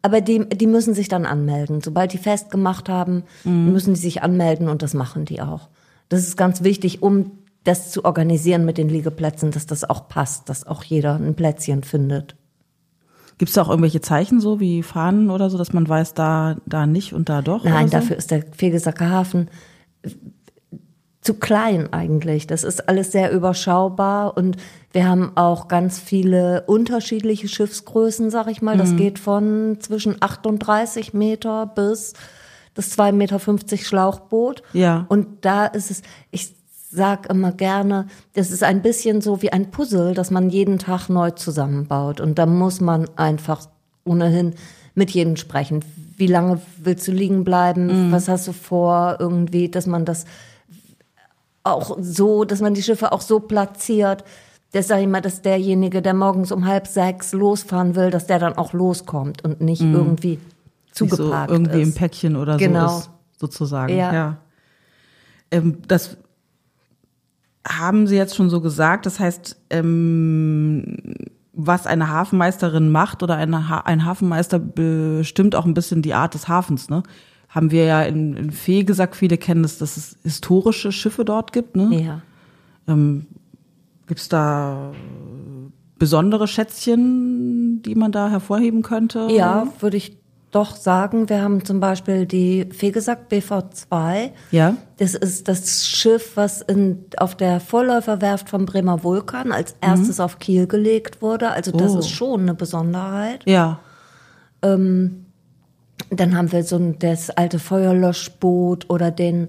aber 0.03 0.21
die, 0.21 0.49
die 0.49 0.67
müssen 0.67 0.95
sich 0.95 1.09
dann 1.09 1.27
anmelden. 1.27 1.81
Sobald 1.83 2.13
die 2.13 2.19
festgemacht 2.19 2.89
haben, 2.89 3.25
Mhm. 3.45 3.73
müssen 3.73 3.95
die 3.95 4.01
sich 4.01 4.23
anmelden 4.23 4.69
und 4.69 4.83
das 4.83 4.95
machen 4.95 5.25
die 5.25 5.41
auch. 5.43 5.69
Das 6.09 6.21
ist 6.21 6.37
ganz 6.37 6.63
wichtig, 6.63 7.03
um 7.03 7.33
das 7.65 7.91
zu 7.91 8.05
organisieren 8.05 8.65
mit 8.67 8.77
den 8.77 8.89
Liegeplätzen, 8.91 9.51
dass 9.51 9.67
das 9.67 9.89
auch 9.89 10.09
passt, 10.09 10.49
dass 10.51 10.67
auch 10.67 10.83
jeder 10.85 11.15
ein 11.17 11.35
Plätzchen 11.35 11.83
findet. 11.83 12.37
Gibt 13.39 13.49
es 13.49 13.55
da 13.55 13.63
auch 13.63 13.71
irgendwelche 13.71 14.01
Zeichen, 14.03 14.41
so 14.41 14.61
wie 14.61 14.83
Fahnen 14.83 15.31
oder 15.31 15.49
so, 15.51 15.59
dass 15.59 15.73
man 15.73 15.89
weiß, 15.89 16.15
da, 16.15 16.57
da 16.67 16.87
nicht 16.87 17.15
und 17.15 17.29
da 17.29 17.43
doch? 17.43 17.65
Nein, 17.65 17.89
so? 17.89 17.93
dafür 17.93 18.17
ist 18.17 18.31
der 18.31 18.45
Fegesacker 18.57 19.11
Hafen 19.11 19.49
zu 21.25 21.35
klein 21.35 21.93
eigentlich. 21.93 22.47
Das 22.47 22.63
ist 22.65 22.89
alles 22.89 23.11
sehr 23.11 23.33
überschaubar 23.33 24.37
und 24.37 24.57
wir 24.93 25.09
haben 25.09 25.33
auch 25.37 25.69
ganz 25.69 25.99
viele 25.99 26.63
unterschiedliche 26.67 27.49
Schiffsgrößen, 27.49 28.31
sag 28.31 28.49
ich 28.49 28.63
mal. 28.63 28.77
Das 28.77 28.91
Mhm. 28.93 28.97
geht 28.99 29.19
von 29.19 29.79
zwischen 29.81 30.17
38 30.21 31.15
Meter 31.15 31.67
bis 31.67 32.13
das 32.75 32.91
2,50 32.91 33.13
Meter 33.13 33.85
Schlauchboot. 33.85 34.63
Ja. 34.75 35.07
Und 35.09 35.45
da 35.45 35.67
ist 35.67 35.91
es, 35.91 36.03
ich 36.31 36.55
sag 36.91 37.31
immer 37.31 37.53
gerne, 37.53 38.07
das 38.35 38.51
ist 38.51 38.63
ein 38.63 38.83
bisschen 38.83 39.21
so 39.21 39.41
wie 39.43 39.53
ein 39.53 39.71
Puzzle, 39.71 40.13
das 40.15 40.31
man 40.31 40.51
jeden 40.51 40.79
Tag 40.79 41.09
neu 41.09 41.31
zusammenbaut. 41.31 42.21
Und 42.21 42.39
da 42.39 42.47
muss 42.47 42.81
man 42.81 43.07
einfach 43.17 43.67
ohnehin 44.05 44.55
mit 44.95 45.11
jedem 45.11 45.37
sprechen. 45.37 45.85
Wie 46.17 46.27
lange 46.27 46.61
willst 46.77 47.09
du 47.09 47.13
liegen 47.13 47.43
bleiben? 47.45 48.13
Was 48.13 48.29
hast 48.29 48.47
du 48.47 48.53
vor? 48.53 49.17
Irgendwie, 49.19 49.69
dass 49.69 49.87
man 49.87 50.05
das 50.05 50.25
auch 51.65 51.97
so, 52.01 52.45
dass 52.45 52.61
man 52.61 52.75
die 52.75 52.83
Schiffe 52.83 53.11
auch 53.13 53.21
so 53.23 53.41
platziert, 53.41 54.23
dass 54.73 54.89
sag 54.89 55.01
ich 55.01 55.07
mal, 55.07 55.21
dass 55.21 55.43
derjenige, 55.43 56.03
der 56.03 56.15
morgens 56.15 56.53
um 56.53 56.67
halb 56.67 56.87
sechs 56.87 57.33
losfahren 57.33 57.95
will, 57.97 58.11
dass 58.11 58.27
der 58.27 58.39
dann 58.39 58.55
auch 58.59 58.73
loskommt 58.73 59.43
und 59.45 59.61
nicht 59.61 59.81
irgendwie 59.83 60.31
Nicht 60.31 60.41
so 60.93 61.07
zugeparkt 61.07 61.51
irgendwie 61.51 61.83
im 61.83 61.89
ist. 61.89 61.97
Päckchen 61.99 62.37
oder 62.37 62.57
Genau. 62.57 62.89
so 62.89 62.99
ist, 62.99 63.11
sozusagen. 63.39 63.97
Ja. 63.97 64.13
ja. 64.13 64.37
Ähm, 65.51 65.79
das 65.89 66.17
haben 67.67 68.07
Sie 68.07 68.17
jetzt 68.17 68.35
schon 68.37 68.51
so 68.51 68.61
gesagt. 68.61 69.07
Das 69.07 69.21
heißt, 69.21 69.57
ähm, 69.71 70.99
was 71.53 71.87
eine 71.87 72.09
Hafenmeisterin 72.11 72.91
macht 72.91 73.23
oder 73.23 73.37
eine 73.37 73.69
ha 73.69 73.79
ein 73.79 74.05
Hafenmeister 74.05 74.59
bestimmt 74.59 75.55
auch 75.55 75.65
ein 75.65 75.75
bisschen 75.75 76.03
die 76.03 76.15
Art 76.15 76.35
des 76.35 76.49
Hafens. 76.49 76.91
Ne? 76.91 77.05
Haben 77.55 77.71
wir 77.71 77.85
ja 77.85 78.03
in, 78.03 78.35
in 78.37 78.51
Fee 78.51 78.83
gesagt, 78.85 79.15
viele 79.15 79.39
kennen 79.39 79.63
es, 79.65 79.79
dass 79.79 79.97
es 79.97 80.17
historische 80.25 80.91
Schiffe 80.91 81.25
dort 81.25 81.53
gibt. 81.53 81.77
Ne? 81.77 82.21
Ja. 82.87 82.95
Gibt 84.07 84.21
es 84.21 84.29
da 84.29 84.93
besondere 85.99 86.49
Schätzchen, 86.49 87.81
die 87.83 87.95
man 87.95 88.11
da 88.13 88.29
hervorheben 88.29 88.83
könnte? 88.83 89.29
Ja, 89.31 89.69
würde 89.81 89.97
ich 89.97 90.19
doch 90.51 90.77
sagen. 90.77 91.29
Wir 91.29 91.43
haben 91.43 91.65
zum 91.65 91.81
Beispiel 91.81 92.27
die 92.27 92.67
Fegesack 92.71 93.27
BV2. 93.31 94.31
Ja. 94.51 94.77
Das 94.99 95.15
ist 95.15 95.49
das 95.49 95.87
Schiff, 95.87 96.33
was 96.37 96.61
in, 96.61 97.05
auf 97.17 97.37
der 97.37 97.61
Vorläuferwerft 97.61 98.49
vom 98.51 98.67
Bremer 98.67 99.03
Vulkan 99.03 99.51
als 99.53 99.75
erstes 99.81 100.21
auf 100.21 100.39
Kiel 100.39 100.67
gelegt 100.67 101.23
wurde. 101.23 101.51
Also 101.51 101.71
das 101.73 101.93
Mhm. 101.93 101.97
Oh. 101.97 102.01
ist 102.01 102.11
schon 102.11 102.41
eine 102.43 102.55
Besonderheit. 102.55 103.43
Ja. 103.47 103.81
Dann 106.11 106.37
haben 106.37 106.53
wir 106.53 106.63
so 106.63 106.79
das 106.79 107.31
alte 107.31 107.59
Feuerlöschboot 107.59 108.91
oder 108.91 109.11
den 109.11 109.49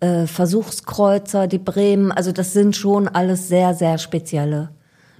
äh, 0.00 0.26
Versuchskreuzer, 0.26 1.46
die 1.46 1.58
Bremen. 1.58 2.12
Also 2.12 2.32
das 2.32 2.52
sind 2.52 2.76
schon 2.76 3.08
alles 3.08 3.48
sehr, 3.48 3.74
sehr 3.74 3.98
spezielle 3.98 4.70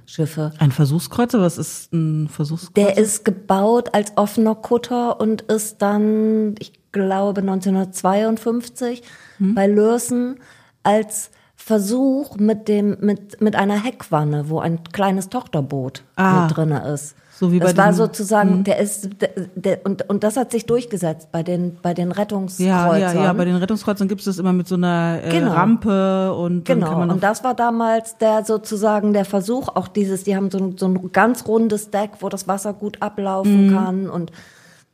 Schiffe. 0.07 0.53
Ein 0.59 0.71
Versuchskreuzer, 0.71 1.41
was 1.41 1.59
ist 1.59 1.93
ein 1.93 2.29
Versuchskreuzer? 2.29 2.73
Der 2.75 2.97
ist 2.97 3.25
gebaut 3.25 3.93
als 3.93 4.13
offener 4.17 4.55
Kutter 4.55 5.21
und 5.21 5.43
ist 5.43 5.83
dann, 5.83 6.55
ich 6.59 6.73
glaube, 6.93 7.41
1952 7.41 9.03
bei 9.39 9.67
Lürsen 9.67 10.39
als 10.83 11.31
Versuch 11.67 12.37
mit 12.37 12.69
dem 12.69 12.97
mit 13.01 13.41
mit 13.41 13.57
einer 13.57 13.83
Heckwanne, 13.83 14.49
wo 14.49 14.61
ein 14.61 14.85
kleines 14.93 15.31
Tochterboot 15.31 16.05
Ah. 16.15 16.43
mit 16.43 16.57
drinne 16.57 16.87
ist. 16.95 17.17
So 17.39 17.51
wie 17.51 17.59
bei 17.59 17.67
das 17.67 17.77
war 17.77 17.93
sozusagen, 17.93 18.63
der 18.63 18.79
ist, 18.79 19.11
der, 19.21 19.31
der, 19.57 19.81
und, 19.85 20.09
und 20.09 20.23
das 20.23 20.37
hat 20.37 20.53
sich 20.53 20.65
durchgesetzt 20.65 21.33
bei 21.33 21.43
den, 21.43 21.77
bei 21.83 21.93
den 21.93 22.11
ja, 22.11 22.15
Rettungskreuzern. 22.15 23.01
ja, 23.01 23.13
ja, 23.25 23.33
bei 23.33 23.45
den 23.45 23.57
Rettungskreuzern 23.57 24.07
gibt 24.07 24.21
es 24.21 24.27
das 24.27 24.39
immer 24.39 24.53
mit 24.53 24.69
so 24.69 24.77
einer 24.77 25.19
äh, 25.25 25.29
Genau. 25.31 25.53
Rampe 25.53 26.33
und 26.35 26.69
dann 26.69 26.79
Genau, 26.79 26.91
kann 26.91 26.99
man 27.01 27.11
und 27.11 27.23
das 27.25 27.43
war 27.43 27.55
damals 27.55 28.17
der 28.19 28.45
sozusagen 28.45 29.13
der 29.13 29.25
Versuch, 29.25 29.69
auch 29.69 29.89
dieses, 29.89 30.23
die 30.23 30.37
haben 30.37 30.51
so 30.53 30.59
ein, 30.59 30.79
so 30.79 30.87
ein 30.87 31.11
ganz 31.13 31.47
rundes 31.49 31.91
Deck, 31.91 32.11
wo 32.21 32.29
das 32.29 32.47
Wasser 32.47 32.73
gut 32.73 33.03
ablaufen 33.03 33.75
kann 33.75 34.09
und 34.09 34.31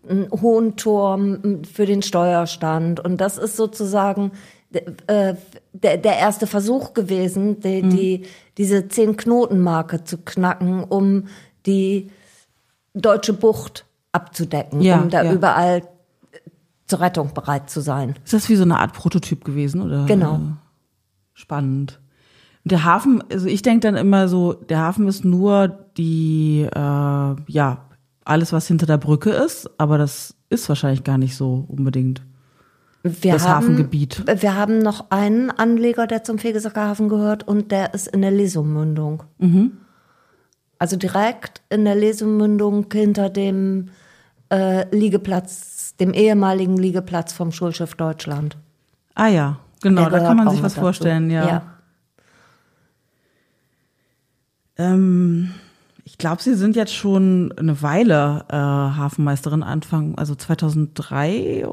einen 0.08 0.28
hohen 0.32 0.74
Turm 0.76 1.62
für 1.72 1.86
den 1.86 2.02
Steuerstand. 2.02 2.98
Und 2.98 3.20
das 3.20 3.38
ist 3.38 3.56
sozusagen 3.56 4.32
äh, 4.74 5.34
der, 5.72 5.96
der 5.98 6.18
erste 6.18 6.46
Versuch 6.46 6.94
gewesen, 6.94 7.60
die, 7.60 7.82
die, 7.82 8.26
diese 8.58 8.88
Zehn-Knoten-Marke 8.88 10.04
zu 10.04 10.18
knacken, 10.18 10.84
um 10.84 11.24
die 11.66 12.10
deutsche 12.94 13.32
Bucht 13.32 13.86
abzudecken, 14.12 14.80
Ja, 14.82 15.00
um 15.00 15.08
da 15.08 15.22
ja. 15.22 15.32
überall 15.32 15.82
zur 16.86 17.00
Rettung 17.00 17.32
bereit 17.32 17.70
zu 17.70 17.80
sein. 17.80 18.16
Ist 18.24 18.34
das 18.34 18.48
wie 18.48 18.56
so 18.56 18.64
eine 18.64 18.78
Art 18.78 18.92
Prototyp 18.92 19.44
gewesen, 19.44 19.80
oder? 19.80 20.04
Genau. 20.06 20.36
Äh, 20.36 20.40
Spannend. 21.32 22.00
Und 22.64 22.72
Der 22.72 22.84
Hafen, 22.84 23.24
also 23.32 23.46
ich 23.46 23.62
denke 23.62 23.80
dann 23.80 23.96
immer 23.96 24.28
so, 24.28 24.52
der 24.52 24.78
Hafen 24.80 25.08
ist 25.08 25.24
nur 25.24 25.68
die, 25.96 26.68
äh, 26.70 26.78
ja, 27.46 27.88
alles, 28.24 28.52
was 28.52 28.68
hinter 28.68 28.86
der 28.86 28.98
Brücke 28.98 29.30
ist, 29.30 29.68
aber 29.78 29.98
das 29.98 30.36
ist 30.48 30.68
wahrscheinlich 30.68 31.02
gar 31.02 31.18
nicht 31.18 31.34
so 31.36 31.64
unbedingt. 31.68 32.22
Wir 33.02 33.32
Das 33.32 33.46
haben, 33.46 33.64
Hafengebiet. 33.64 34.22
Wir 34.40 34.54
haben 34.54 34.78
noch 34.78 35.10
einen 35.10 35.50
Anleger, 35.50 36.06
der 36.06 36.22
zum 36.22 36.38
Fegesacker 36.38 36.86
Hafen 36.86 37.08
gehört 37.08 37.46
und 37.46 37.72
der 37.72 37.94
ist 37.94 38.06
in 38.06 38.22
der 38.22 38.30
Lesumündung. 38.30 39.24
Mhm. 39.38 39.72
Also 40.78 40.96
direkt 40.96 41.62
in 41.68 41.84
der 41.84 41.96
Lesumündung 41.96 42.86
hinter 42.92 43.28
dem 43.28 43.88
äh, 44.52 44.84
Liegeplatz, 44.94 45.96
dem 45.96 46.12
ehemaligen 46.12 46.76
Liegeplatz 46.76 47.32
vom 47.32 47.50
Schulschiff 47.50 47.94
Deutschland. 47.94 48.56
Ah 49.14 49.28
ja, 49.28 49.58
genau, 49.80 50.08
da 50.08 50.20
kann 50.20 50.36
man 50.36 50.50
sich 50.50 50.62
was 50.62 50.74
dazu. 50.74 50.82
vorstellen, 50.84 51.30
ja. 51.30 51.46
ja. 51.46 51.62
Ähm, 54.78 55.52
ich 56.04 56.18
glaube, 56.18 56.42
Sie 56.42 56.54
sind 56.54 56.76
jetzt 56.76 56.94
schon 56.94 57.52
eine 57.58 57.82
Weile 57.82 58.44
äh, 58.48 58.54
Hafenmeisterin, 58.54 59.62
Anfang, 59.62 60.16
also 60.16 60.34
2003 60.34 61.66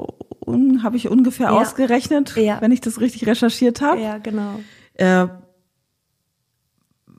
un, 0.50 0.84
habe 0.84 0.98
ich 0.98 1.08
ungefähr 1.10 1.48
Ja. 1.48 1.52
ausgerechnet, 1.62 2.36
Ja. 2.36 2.60
wenn 2.62 2.72
ich 2.72 2.82
das 2.82 3.00
richtig 3.00 3.26
recherchiert 3.28 3.82
habe. 3.82 4.02
Ja, 4.02 4.18
genau. 4.18 4.60
Äh, 4.96 5.28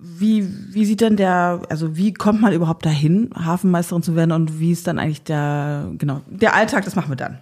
wie, 0.03 0.47
wie 0.75 0.85
sieht 0.87 1.01
denn 1.03 1.17
der, 1.17 1.63
also 1.69 1.97
wie 1.97 2.13
kommt 2.15 2.41
man 2.41 2.53
überhaupt 2.53 2.87
dahin, 2.87 3.31
Hafenmeisterin 3.35 4.03
zu 4.03 4.17
werden 4.17 4.33
und 4.33 4.59
wie 4.59 4.73
ist 4.73 4.87
dann 4.87 4.99
eigentlich 4.99 5.23
der, 5.25 5.91
genau, 5.99 6.23
der 6.27 6.55
Alltag, 6.55 6.85
das 6.85 6.97
machen 6.97 7.11
wir 7.11 7.17
dann. 7.17 7.41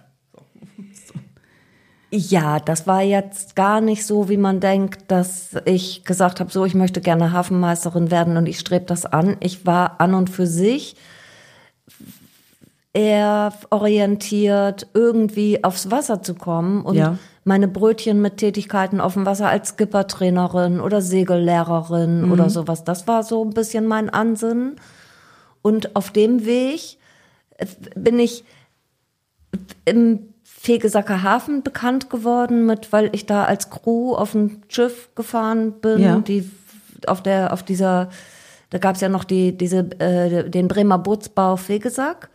Ja, 2.11 2.59
das 2.59 2.87
war 2.87 3.03
jetzt 3.03 3.55
gar 3.55 3.81
nicht 3.81 4.03
so, 4.03 4.29
wie 4.29 4.37
man 4.37 4.59
denkt, 4.59 5.11
dass 5.11 5.51
ich 5.65 6.03
gesagt 6.05 6.39
habe, 6.39 6.51
so, 6.51 6.65
ich 6.65 6.73
möchte 6.73 7.01
gerne 7.01 7.31
Hafenmeisterin 7.31 8.09
werden 8.09 8.35
und 8.35 8.47
ich 8.47 8.59
strebe 8.59 8.85
das 8.85 9.05
an. 9.05 9.37
Ich 9.41 9.65
war 9.67 10.01
an 10.01 10.15
und 10.15 10.27
für 10.29 10.47
sich 10.47 10.95
orientiert, 13.69 14.87
irgendwie 14.93 15.63
aufs 15.63 15.91
Wasser 15.91 16.21
zu 16.23 16.33
kommen 16.35 16.83
und 16.83 16.95
Ja. 16.95 17.17
meine 17.43 17.67
Brötchen 17.67 18.21
mit 18.21 18.37
Tätigkeiten 18.37 18.99
auf 19.01 19.13
dem 19.13 19.25
Wasser 19.25 19.47
als 19.49 19.69
Skippertrainerin 19.69 20.79
oder 20.81 21.01
Segellehrerin 21.01 22.31
oder 22.31 22.49
sowas. 22.49 22.83
Das 22.83 23.07
war 23.07 23.23
so 23.23 23.43
ein 23.43 23.51
bisschen 23.51 23.85
mein 23.87 24.09
Ansinnen. 24.09 24.75
Und 25.61 25.95
auf 25.95 26.11
dem 26.11 26.45
Weg 26.45 26.97
äh, 27.57 27.65
bin 27.95 28.17
ich 28.19 28.43
im 29.85 30.19
Fegesacker 30.43 31.23
Hafen 31.23 31.63
bekannt 31.63 32.09
geworden 32.09 32.65
mit, 32.65 32.91
weil 32.91 33.09
ich 33.13 33.25
da 33.25 33.45
als 33.45 33.69
Crew 33.69 34.13
auf 34.13 34.33
ein 34.35 34.61
Schiff 34.67 35.09
gefahren 35.15 35.73
bin, 35.81 35.99
Ja. 36.01 36.19
die 36.19 36.49
auf 37.07 37.23
der 37.23 37.53
auf 37.53 37.63
dieser 37.63 38.09
da 38.71 38.77
gab 38.77 38.95
es 38.95 39.01
ja 39.01 39.09
noch 39.09 39.23
die 39.23 39.57
diese 39.57 39.79
äh, 39.99 40.49
den 40.49 40.67
Bremer 40.67 40.97
Bootsbau 40.99 41.55
Fegesack 41.55 42.29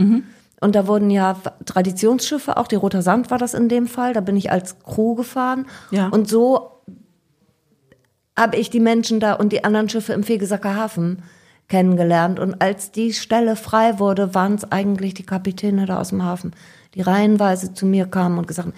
und 0.64 0.74
da 0.74 0.86
wurden 0.88 1.10
ja 1.10 1.36
Traditionsschiffe, 1.66 2.56
auch 2.56 2.66
die 2.66 2.74
Roter 2.76 3.02
Sand 3.02 3.30
war 3.30 3.38
das 3.38 3.54
in 3.54 3.68
dem 3.68 3.86
Fall, 3.86 4.12
da 4.14 4.20
bin 4.20 4.36
ich 4.36 4.50
als 4.50 4.78
Crew 4.80 5.14
gefahren 5.14 5.66
Ja. 5.90 6.08
und 6.08 6.28
so 6.28 6.70
habe 8.36 8.56
ich 8.56 8.68
die 8.70 8.80
Menschen 8.80 9.20
da 9.20 9.34
und 9.34 9.52
die 9.52 9.62
anderen 9.64 9.88
Schiffe 9.88 10.12
im 10.12 10.24
Fegesacker 10.24 10.74
Hafen 10.74 11.22
kennengelernt. 11.68 12.40
Und 12.40 12.60
als 12.60 12.90
die 12.90 13.12
Stelle 13.12 13.56
frei 13.56 13.98
wurde, 13.98 14.34
waren 14.34 14.56
es 14.56 14.70
eigentlich 14.70 15.14
die 15.14 15.22
Kapitäne 15.24 15.86
da 15.86 16.00
aus 16.00 16.08
dem 16.08 16.22
Hafen, 16.24 16.52
die 16.94 17.00
reihenweise 17.00 17.72
zu 17.74 17.86
mir 17.86 18.06
kamen 18.06 18.38
und 18.38 18.46
gesagt 18.48 18.66
haben, 18.68 18.74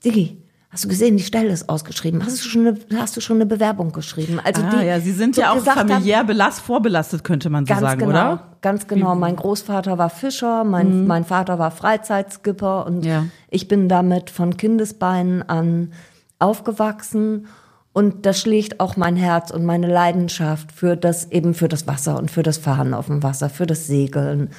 Sigi, 0.00 0.36
hast 0.70 0.84
du 0.84 0.88
gesehen, 0.88 1.16
die 1.16 1.22
Stelle 1.22 1.50
ist 1.50 1.68
ausgeschrieben. 1.68 2.24
Hast 2.24 2.44
du 2.44 2.48
schon 2.48 2.66
eine, 2.66 2.78
hast 3.00 3.16
du 3.16 3.20
schon 3.20 3.36
eine 3.36 3.46
Bewerbung 3.46 3.92
geschrieben? 3.92 4.40
Also 4.42 4.62
ah, 4.62 4.70
die 4.70 4.86
ja, 4.86 5.00
Sie 5.00 5.12
sind 5.12 5.34
so 5.34 5.40
ja 5.42 5.52
auch 5.52 5.58
familiär 5.58 6.24
belast, 6.24 6.60
vorbelastet, 6.60 7.24
könnte 7.24 7.50
man 7.50 7.66
so 7.66 7.70
Ganz 7.70 7.80
sagen, 7.80 8.00
genau, 8.00 8.10
oder? 8.10 8.56
ganz 8.62 8.86
genau. 8.86 9.14
Mein 9.14 9.36
Großvater 9.36 9.98
war 9.98 10.10
Fischer, 10.10 10.64
mein, 10.64 11.06
mein 11.06 11.24
Vater 11.24 11.58
war 11.58 11.70
Freizeitskipper 11.72 12.86
und 12.86 13.04
Ja. 13.04 13.26
ich 13.50 13.66
bin 13.68 13.88
damit 13.88 14.30
von 14.30 14.56
Kindesbeinen 14.56 15.42
an 15.42 15.92
aufgewachsen. 16.38 17.46
Und 17.92 18.24
das 18.24 18.38
schlägt 18.40 18.78
auch 18.78 18.96
mein 18.96 19.16
Herz 19.16 19.50
und 19.50 19.64
meine 19.64 19.88
Leidenschaft 19.92 20.70
für 20.70 20.96
das, 20.96 21.32
eben 21.32 21.54
für 21.54 21.66
das 21.66 21.88
Wasser 21.88 22.16
und 22.16 22.30
für 22.30 22.44
das 22.44 22.56
Fahren 22.56 22.94
auf 22.94 23.06
dem 23.06 23.24
Wasser, 23.24 23.50
für 23.50 23.66
das 23.66 23.88
Segeln. 23.88 24.50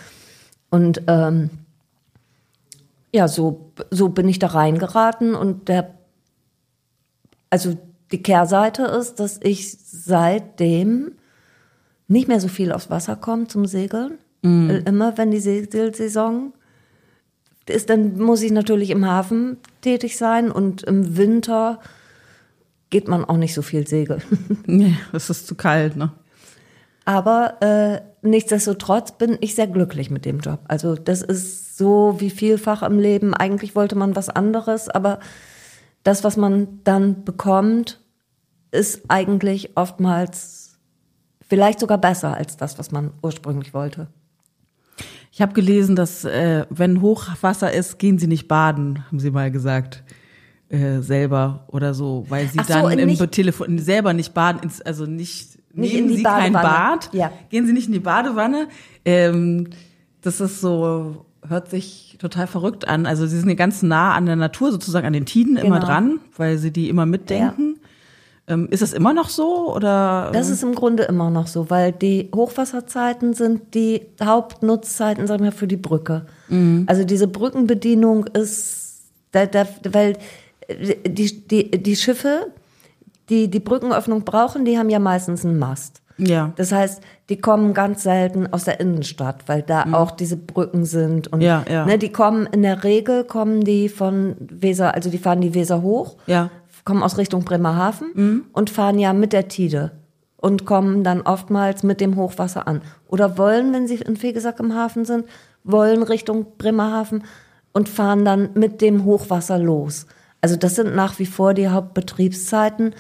Und 0.69 1.03
ähm, 1.07 1.49
ja, 3.13 3.29
so, 3.29 3.71
so 3.89 4.09
bin 4.09 4.27
ich 4.27 4.39
da 4.39 4.47
reingeraten 4.47 5.33
und 5.33 5.69
der, 5.69 5.89
also 7.51 7.77
die 8.12 8.24
Kehrseite 8.24 8.84
ist, 8.84 9.20
dass 9.20 9.39
ich 9.43 9.77
seitdem 9.77 11.12
nicht 12.08 12.27
mehr 12.27 12.41
so 12.41 12.48
viel 12.48 12.72
aufs 12.72 12.89
Wasser 12.89 13.15
komme 13.15 13.48
zum 13.48 13.65
Segeln. 13.65 14.17
Weil 14.41 14.84
Immer 14.88 15.17
wenn 15.17 15.29
die 15.29 15.39
Segelsaison 15.39 16.53
ist, 17.70 17.89
dann 17.89 18.17
muss 18.17 18.41
ich 18.41 18.51
natürlich 18.51 18.89
im 18.89 19.05
Hafen 19.05 19.58
tätig 19.81 20.17
sein 20.17 20.51
und 20.51 20.84
im 20.84 21.15
Winter 21.15 21.79
geht 22.89 23.08
man 23.08 23.24
auch 23.24 23.38
nicht 23.38 23.53
so 23.53 23.62
viel 23.62 23.88
segeln. 23.88 24.22
Nee, 24.65 24.96
es 25.13 25.29
ist 25.29 25.48
zu 25.48 25.55
kalt, 25.55 25.96
ne? 25.96 26.12
Aber 27.05 27.62
äh, 27.62 28.01
nichtsdestotrotz 28.27 29.13
bin 29.13 29.38
ich 29.41 29.55
sehr 29.55 29.67
glücklich 29.67 30.10
mit 30.10 30.25
dem 30.25 30.39
Job. 30.39 30.60
Also 30.67 30.96
das 30.96 31.22
ist 31.22 31.77
so 31.77 32.15
wie 32.20 32.29
vielfach 32.29 32.84
im 32.84 33.00
Leben. 33.00 33.34
Eigentlich 33.34 33.75
wollte 33.75 33.96
man 33.96 34.15
was 34.15 34.29
anderes, 34.29 34.88
aber 34.88 35.20
das, 36.03 36.24
was 36.24 36.38
man 36.38 36.79
dann 36.84 37.24
bekommt, 37.24 38.00
ist 38.72 39.01
eigentlich 39.10 39.75
oftmals 39.75 40.79
vielleicht 41.48 41.79
sogar 41.79 41.98
besser 41.98 42.36
als 42.36 42.58
das, 42.58 42.79
was 42.79 42.91
man 42.91 43.12
ursprünglich 43.22 43.74
wollte. 43.74 44.08
Ich 45.31 45.41
habe 45.41 45.53
gelesen, 45.53 45.96
dass 45.96 46.25
äh, 46.25 46.65
wenn 46.70 47.01
Hochwasser 47.01 47.72
ist, 47.72 48.00
gehen 48.00 48.20
Sie 48.20 48.27
nicht 48.27 48.48
baden, 48.48 49.05
haben 49.08 49.20
Sie 49.20 49.31
mal 49.31 49.51
gesagt. 49.51 50.03
Äh, 50.70 51.01
selber 51.01 51.65
oder 51.67 51.93
so, 51.93 52.25
weil 52.29 52.48
sie 52.48 52.58
so, 52.60 52.63
dann 52.65 52.98
im 52.98 53.08
nicht- 53.10 53.31
Telefon 53.31 53.77
selber 53.77 54.13
nicht 54.13 54.34
baden, 54.34 54.63
ins, 54.63 54.79
also 54.81 55.05
nicht, 55.05 55.58
Nicht 55.74 55.93
nehmen 55.93 56.03
in 56.05 56.08
die 56.13 56.17
sie 56.20 56.24
kein 56.24 56.53
Badewanne. 56.53 56.75
Bad, 57.01 57.10
Ja. 57.13 57.31
gehen 57.50 57.65
sie 57.67 57.74
nicht 57.74 57.88
in 57.88 57.93
die 57.93 58.00
Badewanne. 58.00 58.70
Ähm, 59.03 59.67
das 60.22 60.39
ist 60.39 60.62
so, 60.62 61.25
hört 61.48 61.69
sich 61.69 62.17
total 62.19 62.48
verrückt 62.48 62.88
an. 62.88 63.05
Also 63.05 63.25
sie 63.25 63.39
sind 63.39 63.50
ja 63.50 63.55
ganz 63.55 63.81
nah 63.81 64.13
an 64.13 64.25
der 64.25 64.36
Natur, 64.36 64.71
sozusagen 64.71 65.07
an 65.07 65.13
den 65.13 65.25
Tiden 65.25 65.57
immer 65.57 65.75
Genau. 65.79 65.86
dran, 65.88 66.19
weil 66.38 66.57
sie 66.57 66.71
die 66.71 66.89
immer 66.89 67.05
mitdenken. 67.05 67.79
Ähm, 68.48 68.67
ist 68.71 68.81
das 68.81 68.93
immer 68.93 69.13
noch 69.13 69.29
so 69.29 69.74
oder? 69.75 70.31
Das 70.33 70.50
ist 70.50 70.63
im 70.63 70.75
Grunde 70.75 71.03
immer 71.03 71.29
noch 71.29 71.48
so, 71.48 71.69
weil 71.69 71.91
die 71.91 72.29
Hochwasserzeiten 72.36 73.33
sind 73.33 73.74
die 73.75 74.01
Hauptnutzzeiten, 74.21 75.27
sagen 75.27 75.43
wir, 75.43 75.51
für 75.51 75.67
die 75.67 75.77
Brücke. 75.77 76.25
Also 76.88 77.03
diese 77.05 77.27
Brückenbedienung 77.27 78.25
ist, 78.27 79.03
da, 79.31 79.45
da, 79.45 79.65
weil 79.91 80.17
die, 81.07 81.48
die, 81.48 81.71
die 81.71 81.95
Schiffe, 81.95 82.48
die 83.29 83.48
die 83.50 83.60
Brückenöffnung 83.60 84.24
brauchen, 84.25 84.65
die 84.65 84.77
haben 84.77 84.89
ja 84.89 85.00
meistens 85.00 85.45
einen 85.45 85.57
Mast. 85.57 86.00
Ja. 86.17 86.53
Das 86.55 86.71
heißt, 86.71 87.01
die 87.29 87.37
kommen 87.37 87.73
ganz 87.73 88.03
selten 88.03 88.47
aus 88.51 88.65
der 88.65 88.79
Innenstadt, 88.79 89.43
weil 89.47 89.61
da 89.61 89.85
auch 89.93 90.11
diese 90.11 90.37
Brücken 90.37 90.85
sind. 90.85 91.27
Und 91.31 91.41
Ja, 91.41 91.63
ja. 91.69 91.85
Ne, 91.85 91.97
die 91.97 92.11
kommen 92.11 92.45
in 92.47 92.61
der 92.61 92.83
Regel 92.83 93.23
kommen 93.23 93.63
die 93.63 93.89
von 93.89 94.35
Weser, 94.39 94.93
also 94.93 95.09
die 95.09 95.17
fahren 95.17 95.41
die 95.41 95.53
Weser 95.53 95.81
hoch 95.81 96.17
Ja. 96.27 96.49
kommen 96.83 97.03
aus 97.03 97.17
Richtung 97.17 97.43
Bremerhaven 97.45 98.45
und 98.53 98.69
fahren 98.69 98.97
ja 98.99 99.13
mit 99.13 99.33
der 99.33 99.47
Tide 99.47 99.91
und 100.37 100.65
kommen 100.65 101.03
dann 101.03 101.21
oftmals 101.21 101.83
mit 101.83 102.01
dem 102.01 102.15
Hochwasser 102.15 102.67
an. 102.67 102.81
Oder 103.07 103.37
wollen, 103.37 103.71
wenn 103.73 103.87
sie 103.87 103.95
in 103.95 104.17
Fegesack 104.17 104.59
im 104.59 104.73
Hafen 104.75 105.05
sind, 105.05 105.25
wollen 105.63 106.01
Richtung 106.01 106.47
Bremerhaven 106.57 107.23
und 107.73 107.87
fahren 107.87 108.25
dann 108.25 108.49
mit 108.55 108.81
dem 108.81 109.05
Hochwasser 109.05 109.59
los. 109.59 110.07
Also 110.41 110.55
das 110.55 110.73
sind 110.75 110.95
nach 110.95 111.19
wie 111.19 111.27
vor 111.27 111.53
die 111.53 111.69
Hauptbetriebszeiten 111.69 112.95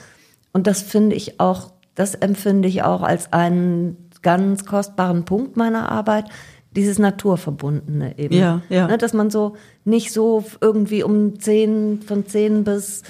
und 0.53 0.67
das 0.67 0.81
finde 0.81 1.15
ich 1.15 1.39
auch, 1.39 1.71
das 1.95 2.15
empfinde 2.15 2.67
ich 2.67 2.83
auch 2.83 3.01
als 3.01 3.31
einen 3.33 4.09
ganz 4.21 4.65
kostbaren 4.65 5.25
Punkt 5.25 5.57
meiner 5.57 5.91
Arbeit, 5.91 6.25
dieses 6.75 6.99
Naturverbundene 6.99 8.17
eben. 8.17 8.33
Ja, 8.35 8.61
ja. 8.69 8.87
Ne, 8.87 8.97
dass 8.97 9.13
man 9.13 9.29
so 9.29 9.55
nicht 9.83 10.11
so 10.13 10.45
irgendwie 10.61 11.03
um 11.03 11.39
10, 11.39 12.01
von 12.03 12.25
10 12.25 12.63
bis 12.63 13.03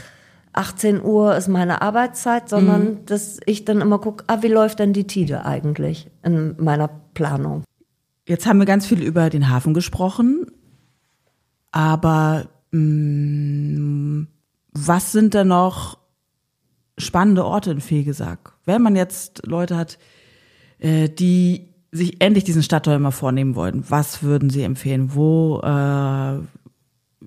18 0.54 1.02
Uhr 1.04 1.36
ist 1.36 1.48
meine 1.48 1.82
Arbeitszeit, 1.82 2.50
sondern 2.50 2.84
Mhm. 2.84 3.06
dass 3.06 3.40
ich 3.46 3.64
dann 3.66 3.80
immer 3.82 4.00
gucke, 4.00 4.24
ah, 4.28 4.40
wie 4.42 4.48
läuft 4.48 4.80
denn 4.80 4.94
die 4.94 5.06
Tide 5.08 5.46
eigentlich 5.46 6.10
in 6.24 6.56
meiner 6.58 6.90
Planung? 7.14 7.64
Jetzt 8.28 8.46
haben 8.46 8.60
wir 8.60 8.66
ganz 8.66 8.86
viel 8.88 9.02
über 9.02 9.30
den 9.30 9.50
Hafen 9.50 9.74
gesprochen, 9.74 10.48
aber 11.72 12.48
mh, 12.72 14.26
was 14.74 15.12
sind 15.12 15.34
denn 15.34 15.48
noch 15.50 15.98
spannende 17.02 17.44
Orte 17.46 17.72
in 17.72 17.82
Fegesack? 17.82 18.54
Wenn 18.66 18.82
man 18.82 18.96
jetzt 18.96 19.46
Leute 19.46 19.76
hat, 19.78 19.98
äh, 20.80 21.10
die 21.10 21.68
sich 21.92 22.22
endlich 22.22 22.46
diesen 22.46 22.64
Stadtteil 22.64 23.00
mal 23.00 23.12
vornehmen 23.12 23.56
wollen, 23.56 23.84
was 23.90 24.24
würden 24.24 24.50
Sie 24.50 24.64
empfehlen? 24.64 25.14
Wo, 25.14 25.60
äh, 25.60 26.40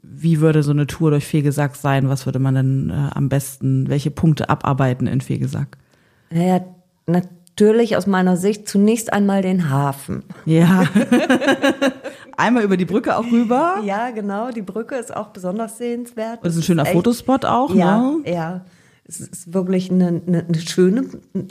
wie 0.03 0.41
würde 0.41 0.63
so 0.63 0.71
eine 0.71 0.87
Tour 0.87 1.11
durch 1.11 1.27
Fegesack 1.27 1.77
sein? 1.77 2.09
Was 2.09 2.25
würde 2.25 2.39
man 2.39 2.55
denn 2.55 2.91
äh, 2.91 3.11
am 3.15 3.29
besten, 3.29 3.89
welche 3.89 4.11
Punkte 4.11 4.49
abarbeiten 4.49 5.07
in 5.07 5.21
Fegesack? 5.21 5.77
Naja, 6.31 6.65
natürlich 7.07 7.97
aus 7.97 8.07
meiner 8.07 8.37
Sicht 8.39 8.67
zunächst 8.69 9.13
einmal 9.13 9.43
den 9.43 9.69
Hafen. 9.71 10.23
Ja. 10.47 10.85
Einmal 12.37 12.65
über 12.65 12.77
die 12.77 12.85
Brücke 12.85 13.17
auch 13.17 13.31
rüber. 13.31 13.81
Ja, 13.85 14.11
genau, 14.11 14.51
die 14.51 14.63
Brücke 14.63 14.97
ist 14.97 15.15
auch 15.15 15.29
besonders 15.29 15.79
sehenswert. 15.79 16.39
Und 16.39 16.47
das 16.47 16.55
ist 16.55 16.61
ein 16.61 16.65
schöner 16.65 16.83
echt- 16.83 16.93
Fotospot 16.93 17.45
auch, 17.45 17.73
Ja, 17.75 18.01
ne? 18.01 18.17
ja. 18.27 18.65
Es 19.07 19.21
ist 19.21 19.53
wirklich 19.53 19.91
eine, 19.91 20.23
eine, 20.27 20.45
eine 20.47 20.61
schöne, 20.61 21.05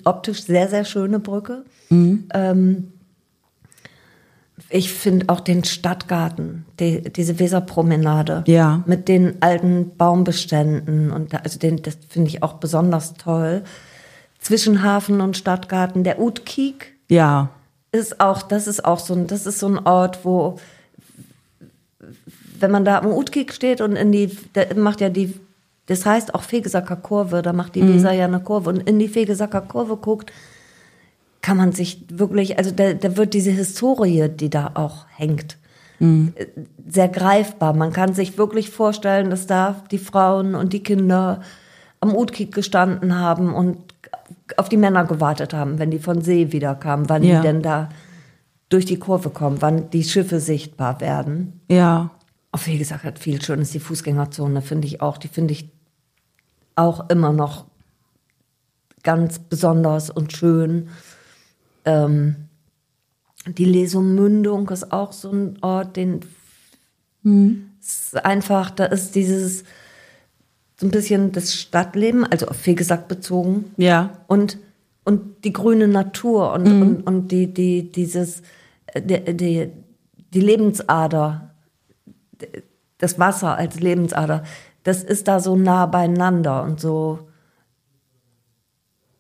optisch 0.06 0.44
sehr, 0.44 0.68
sehr 0.70 0.86
schöne 0.86 1.20
Brücke. 1.20 1.64
Mhm. 1.90 2.26
Ähm, 2.34 2.88
ich 4.70 4.92
finde 4.92 5.30
auch 5.30 5.40
den 5.40 5.64
Stadtgarten, 5.64 6.66
die, 6.80 7.02
diese 7.02 7.38
Weserpromenade 7.40 8.44
Ja. 8.48 8.84
mit 8.88 9.08
den 9.08 9.42
alten 9.42 9.96
Baumbeständen 9.98 11.12
und 11.12 11.34
da, 11.34 11.38
also 11.38 11.60
den, 11.60 11.82
das 11.82 11.98
finde 12.10 12.30
ich 12.30 12.42
auch 12.44 12.54
besonders 12.54 13.14
toll. 13.16 13.64
Zwischen 14.40 14.82
Hafen 14.84 15.22
und 15.22 15.38
Stadtgarten, 15.38 16.04
der 16.04 16.20
Utkiek 16.20 16.94
Ja. 17.10 17.50
ist 17.92 18.20
auch, 18.20 18.42
das 18.42 18.66
ist 18.68 18.84
auch 18.84 19.00
so 19.00 19.14
ein, 19.14 19.28
das 19.28 19.46
ist 19.46 19.60
so 19.60 19.68
ein 19.68 19.78
Ort, 19.80 20.26
wo, 20.26 20.60
wenn 22.60 22.72
man 22.72 22.86
da 22.86 22.98
am 23.00 23.08
Utkiek 23.12 23.54
steht 23.54 23.80
und 23.82 23.96
in 23.96 24.12
die, 24.12 24.36
da 24.54 24.64
macht 24.76 25.02
ja 25.02 25.10
die, 25.10 25.34
das 25.88 26.06
heißt 26.06 26.34
auch 26.34 26.44
Fegesacker 26.44 26.96
Kurve, 26.96 27.42
da 27.42 27.54
macht 27.54 27.76
die 27.76 27.86
Weser 27.86 28.14
ja 28.14 28.26
eine 28.26 28.40
Kurve 28.40 28.70
und 28.70 28.88
in 28.88 29.00
die 29.00 29.08
Fegesacker 29.10 29.62
Kurve 29.62 29.98
guckt, 29.98 30.32
kann 31.42 31.58
man 31.58 31.74
sich 31.74 32.06
wirklich, 32.10 32.58
also 32.58 32.72
da, 32.72 32.94
da 32.94 33.18
wird 33.18 33.34
diese 33.34 33.52
Historie, 33.52 34.30
die 34.30 34.50
da 34.50 34.72
auch 34.76 35.06
hängt, 35.16 35.58
äh, 36.00 36.28
sehr 36.88 37.10
greifbar. 37.10 37.74
Man 37.74 37.92
kann 37.92 38.14
sich 38.14 38.38
wirklich 38.38 38.70
vorstellen, 38.70 39.30
dass 39.30 39.46
da 39.46 39.84
die 39.92 39.98
Frauen 39.98 40.56
und 40.56 40.72
die 40.74 40.84
Kinder 40.84 41.42
am 42.00 42.16
Utkiek 42.16 42.54
gestanden 42.54 43.20
haben 43.20 43.54
und 43.54 43.78
auf 44.58 44.70
die 44.70 44.78
Männer 44.78 45.06
gewartet 45.06 45.54
haben, 45.54 45.80
wenn 45.80 45.92
die 45.92 46.00
von 46.00 46.22
See 46.22 46.52
wiederkamen, 46.52 47.10
wann 47.10 47.24
Ja. 47.24 47.38
die 47.42 47.48
denn 47.48 47.62
da 47.62 47.90
durch 48.70 48.86
die 48.86 49.00
Kurve 49.00 49.30
kommen, 49.30 49.62
wann 49.62 49.90
die 49.90 50.04
Schiffe 50.04 50.40
sichtbar 50.40 51.00
werden. 51.02 51.62
Ja. 51.70 52.10
Auf 52.52 52.68
wie 52.68 52.78
gesagt, 52.78 53.04
hat 53.04 53.20
viel 53.20 53.42
Schönes. 53.42 53.72
Die 53.72 53.80
Fußgängerzone 53.80 54.62
finde 54.62 54.88
ich 54.88 55.02
auch, 55.02 55.18
die 55.18 55.28
finde 55.28 55.54
ich 55.54 55.72
auch 56.76 57.10
immer 57.10 57.32
noch 57.34 57.66
ganz 59.04 59.40
besonders 59.40 60.10
und 60.10 60.34
schön. 60.34 60.90
Ähm, 61.86 62.36
die 63.46 63.66
Lesumündung 63.66 64.70
ist 64.70 64.92
auch 64.94 65.12
so 65.12 65.32
ein 65.32 65.58
Ort, 65.62 65.98
den 65.98 66.22
ist 67.82 68.16
einfach, 68.26 68.70
da 68.72 68.86
ist 68.86 69.16
dieses 69.16 69.64
so 70.80 70.88
ein 70.88 70.92
bisschen 70.92 71.32
das 71.32 71.54
Stadtleben, 71.54 72.26
also 72.26 72.48
auf 72.48 72.58
Fegesack 72.58 73.08
bezogen, 73.08 73.66
Ja. 73.78 74.18
und, 74.28 74.58
und 75.04 75.44
die 75.44 75.54
grüne 75.54 75.88
Natur 75.88 76.54
und, 76.54 76.66
und, 76.82 77.02
und 77.08 77.32
die, 77.32 77.54
die, 77.54 77.92
dieses, 77.92 78.42
äh, 78.88 79.02
die, 79.02 79.36
die, 79.38 79.70
die 80.34 80.40
Lebensader, 80.40 81.52
das 82.98 83.20
Wasser 83.20 83.56
als 83.58 83.80
Lebensader, 83.80 84.44
das 84.84 85.04
ist 85.04 85.28
da 85.28 85.40
so 85.40 85.56
nah 85.56 85.86
beieinander 85.86 86.64
und 86.64 86.80
so. 86.80 87.20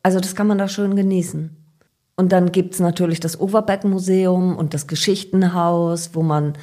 Also 0.01 0.19
das 0.19 0.35
kann 0.35 0.47
man 0.47 0.57
da 0.57 0.67
schön 0.67 0.95
genießen. 0.95 1.57
Und 2.15 2.31
dann 2.31 2.51
gibt's 2.51 2.79
natürlich 2.79 3.19
das 3.19 3.39
Overbeck-Museum 3.39 4.55
und 4.55 4.73
das 4.73 4.87
Geschichtenhaus, 4.87 6.11
wo 6.13 6.21
man 6.21 6.53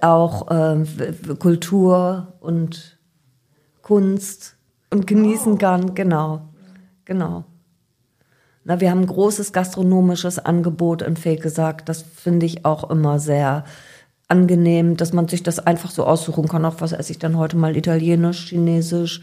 auch 0.00 0.50
äh, 0.50 0.84
Kultur 1.38 2.34
und 2.40 2.98
Kunst 3.82 4.56
und 4.90 5.06
genießen 5.06 5.58
kann. 5.58 5.94
Genau, 5.94 6.48
genau. 7.04 7.44
Na, 8.64 8.80
wir 8.80 8.90
haben 8.90 9.02
ein 9.02 9.06
großes 9.06 9.52
gastronomisches 9.52 10.38
Angebot 10.38 11.02
in 11.02 11.16
Fegesack. 11.16 11.84
Das 11.86 12.02
finde 12.02 12.46
ich 12.46 12.64
auch 12.64 12.90
immer 12.90 13.18
sehr 13.18 13.64
angenehm, 14.28 14.96
dass 14.96 15.12
man 15.12 15.28
sich 15.28 15.42
das 15.42 15.58
einfach 15.58 15.90
so 15.90 16.04
aussuchen 16.04 16.48
kann. 16.48 16.64
Auch 16.64 16.76
was 16.80 16.92
esse 16.92 17.12
ich 17.12 17.18
dann 17.18 17.36
heute 17.36 17.56
mal? 17.56 17.76
Italienisch, 17.76 18.48
Chinesisch, 18.48 19.20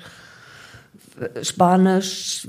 äh, 1.19 1.43
Spanisch. 1.43 2.47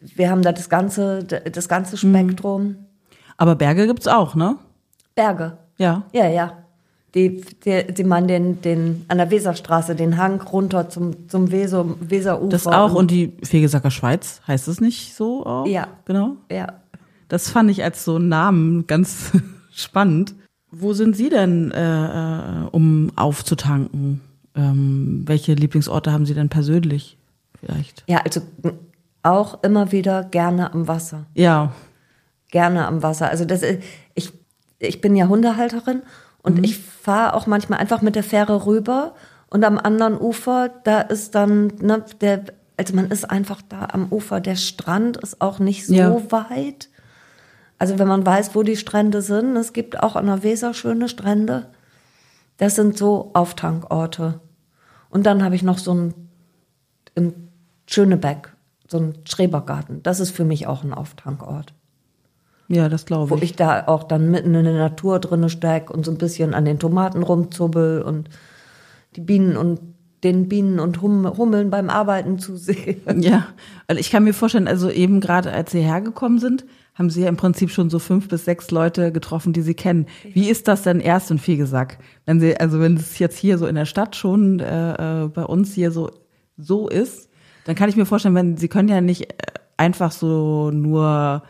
Wir 0.00 0.30
haben 0.30 0.42
da 0.42 0.52
das 0.52 0.68
ganze, 0.68 1.24
das 1.24 1.68
ganze 1.68 1.96
Spektrum. 1.96 2.76
Aber 3.36 3.54
Berge 3.54 3.86
gibt's 3.86 4.08
auch, 4.08 4.34
ne? 4.34 4.56
Berge. 5.14 5.58
Ja. 5.76 6.04
Ja, 6.12 6.28
ja. 6.28 6.52
Die, 7.14 7.40
die, 7.64 7.92
die 7.92 8.04
man 8.04 8.28
den, 8.28 8.60
den, 8.60 9.04
an 9.08 9.18
der 9.18 9.30
Weserstraße, 9.30 9.94
den 9.94 10.18
Hang 10.18 10.40
runter 10.42 10.88
zum, 10.88 11.28
zum 11.28 11.50
Weser, 11.50 11.86
Weserufer. 12.00 12.48
Das 12.50 12.66
auch. 12.66 12.94
Und 12.94 13.10
die 13.10 13.32
Fegesacker 13.42 13.90
Schweiz, 13.90 14.40
heißt 14.46 14.68
es 14.68 14.80
nicht 14.80 15.14
so 15.14 15.44
auch? 15.46 15.66
Ja. 15.66 15.88
Genau. 16.04 16.36
ja. 16.50 16.74
Das 17.28 17.50
fand 17.50 17.70
ich 17.70 17.82
als 17.82 18.04
so 18.04 18.16
einen 18.16 18.28
Namen 18.28 18.86
ganz 18.86 19.32
spannend. 19.72 20.34
Wo 20.70 20.92
sind 20.92 21.16
Sie 21.16 21.30
denn, 21.30 21.70
äh, 21.72 22.06
äh, 22.06 22.64
um 22.72 23.10
aufzutanken? 23.16 24.20
Ähm, 24.54 25.22
welche 25.26 25.54
Lieblingsorte 25.54 26.12
haben 26.12 26.26
Sie 26.26 26.34
denn 26.34 26.48
persönlich 26.48 27.16
vielleicht? 27.58 28.04
Ja, 28.06 28.18
also 28.24 28.40
auch 29.22 29.62
immer 29.62 29.92
wieder 29.92 30.24
gerne 30.24 30.72
am 30.72 30.88
Wasser. 30.88 31.26
Ja. 31.34 31.72
Gerne 32.50 32.86
am 32.86 33.02
Wasser. 33.02 33.28
Also 33.30 33.44
das 33.44 33.62
ist, 33.62 33.82
ich, 34.14 34.32
ich 34.78 35.00
bin 35.00 35.16
ja 35.16 35.28
Hundehalterin 35.28 36.02
und 36.42 36.64
ich 36.64 36.78
fahre 36.78 37.34
auch 37.34 37.46
manchmal 37.46 37.78
einfach 37.78 38.02
mit 38.02 38.14
der 38.14 38.22
Fähre 38.22 38.66
rüber 38.66 39.14
und 39.50 39.64
am 39.64 39.78
anderen 39.78 40.18
Ufer, 40.18 40.70
da 40.84 41.00
ist 41.00 41.34
dann, 41.34 41.68
ne, 41.80 42.04
der, 42.20 42.44
also 42.76 42.94
man 42.94 43.10
ist 43.10 43.30
einfach 43.30 43.62
da 43.68 43.88
am 43.92 44.06
Ufer. 44.10 44.40
Der 44.40 44.56
Strand 44.56 45.16
ist 45.18 45.40
auch 45.40 45.58
nicht 45.58 45.86
so 45.86 45.94
Ja. 45.94 46.30
weit. 46.32 46.88
Also 47.78 47.98
wenn 47.98 48.08
man 48.08 48.26
weiß, 48.26 48.54
wo 48.54 48.62
die 48.62 48.76
Strände 48.76 49.22
sind, 49.22 49.56
es 49.56 49.72
gibt 49.72 50.02
auch 50.02 50.16
an 50.16 50.26
der 50.26 50.42
Weser 50.42 50.74
schöne 50.74 51.08
Strände. 51.08 51.66
Das 52.56 52.74
sind 52.74 52.98
so 52.98 53.30
Auftankorte. 53.34 54.40
Und 55.10 55.26
dann 55.26 55.44
habe 55.44 55.54
ich 55.54 55.62
noch 55.62 55.78
so 55.78 55.94
ein 55.94 56.14
im 57.14 57.34
Schönebeck, 57.86 58.52
so 58.86 58.98
ein 58.98 59.18
Schrebergarten. 59.24 60.02
Das 60.02 60.20
ist 60.20 60.30
für 60.30 60.44
mich 60.44 60.66
auch 60.66 60.84
ein 60.84 60.94
Auftankort. 60.94 61.72
Ja, 62.68 62.88
das 62.88 63.06
glaube 63.06 63.30
Wo 63.30 63.36
ich. 63.36 63.42
ich 63.42 63.56
da 63.56 63.86
auch 63.86 64.04
dann 64.04 64.30
mitten 64.30 64.54
in 64.54 64.64
der 64.64 64.74
Natur 64.74 65.18
drinne 65.18 65.48
steck 65.48 65.90
und 65.90 66.04
so 66.04 66.10
ein 66.10 66.18
bisschen 66.18 66.54
an 66.54 66.66
den 66.66 66.78
Tomaten 66.78 67.22
rumzubbel 67.22 68.02
und 68.02 68.28
die 69.16 69.22
Bienen 69.22 69.56
und 69.56 69.80
den 70.22 70.48
Bienen 70.48 70.78
und 70.78 71.00
hum 71.00 71.26
Hummeln 71.36 71.70
beim 71.70 71.88
Arbeiten 71.90 72.38
zusehe. 72.38 72.96
Ja, 73.18 73.46
weil 73.86 73.98
ich 73.98 74.10
kann 74.10 74.24
mir 74.24 74.34
vorstellen, 74.34 74.68
also 74.68 74.90
eben 74.90 75.20
gerade 75.20 75.52
als 75.52 75.70
Sie 75.70 75.80
hergekommen 75.80 76.38
sind, 76.38 76.66
haben 76.98 77.10
Sie 77.10 77.22
ja 77.22 77.28
im 77.28 77.36
Prinzip 77.36 77.70
schon 77.70 77.90
so 77.90 78.00
fünf 78.00 78.28
bis 78.28 78.44
sechs 78.44 78.72
Leute 78.72 79.12
getroffen, 79.12 79.52
die 79.52 79.62
Sie 79.62 79.74
kennen. 79.74 80.06
Wie 80.24 80.50
ist 80.50 80.66
das 80.66 80.82
denn 80.82 80.98
erst 80.98 81.30
in 81.30 81.38
Fegesack? 81.38 81.98
Wenn 82.26 82.40
Sie, 82.40 82.58
also 82.58 82.80
wenn 82.80 82.96
es 82.96 83.18
jetzt 83.20 83.38
hier 83.38 83.56
so 83.56 83.66
in 83.66 83.76
der 83.76 83.84
Stadt 83.84 84.16
schon 84.16 84.58
äh, 84.58 85.24
äh, 85.24 85.28
bei 85.28 85.44
uns 85.44 85.74
hier 85.74 85.92
so 85.92 86.10
so 86.56 86.88
ist, 86.88 87.30
dann 87.66 87.76
kann 87.76 87.88
ich 87.88 87.94
mir 87.94 88.04
vorstellen, 88.04 88.34
wenn 88.34 88.56
Sie 88.56 88.66
können 88.66 88.88
ja 88.88 89.00
nicht 89.00 89.30
äh, 89.30 89.36
einfach 89.76 90.10
so 90.10 90.72
nur 90.72 91.44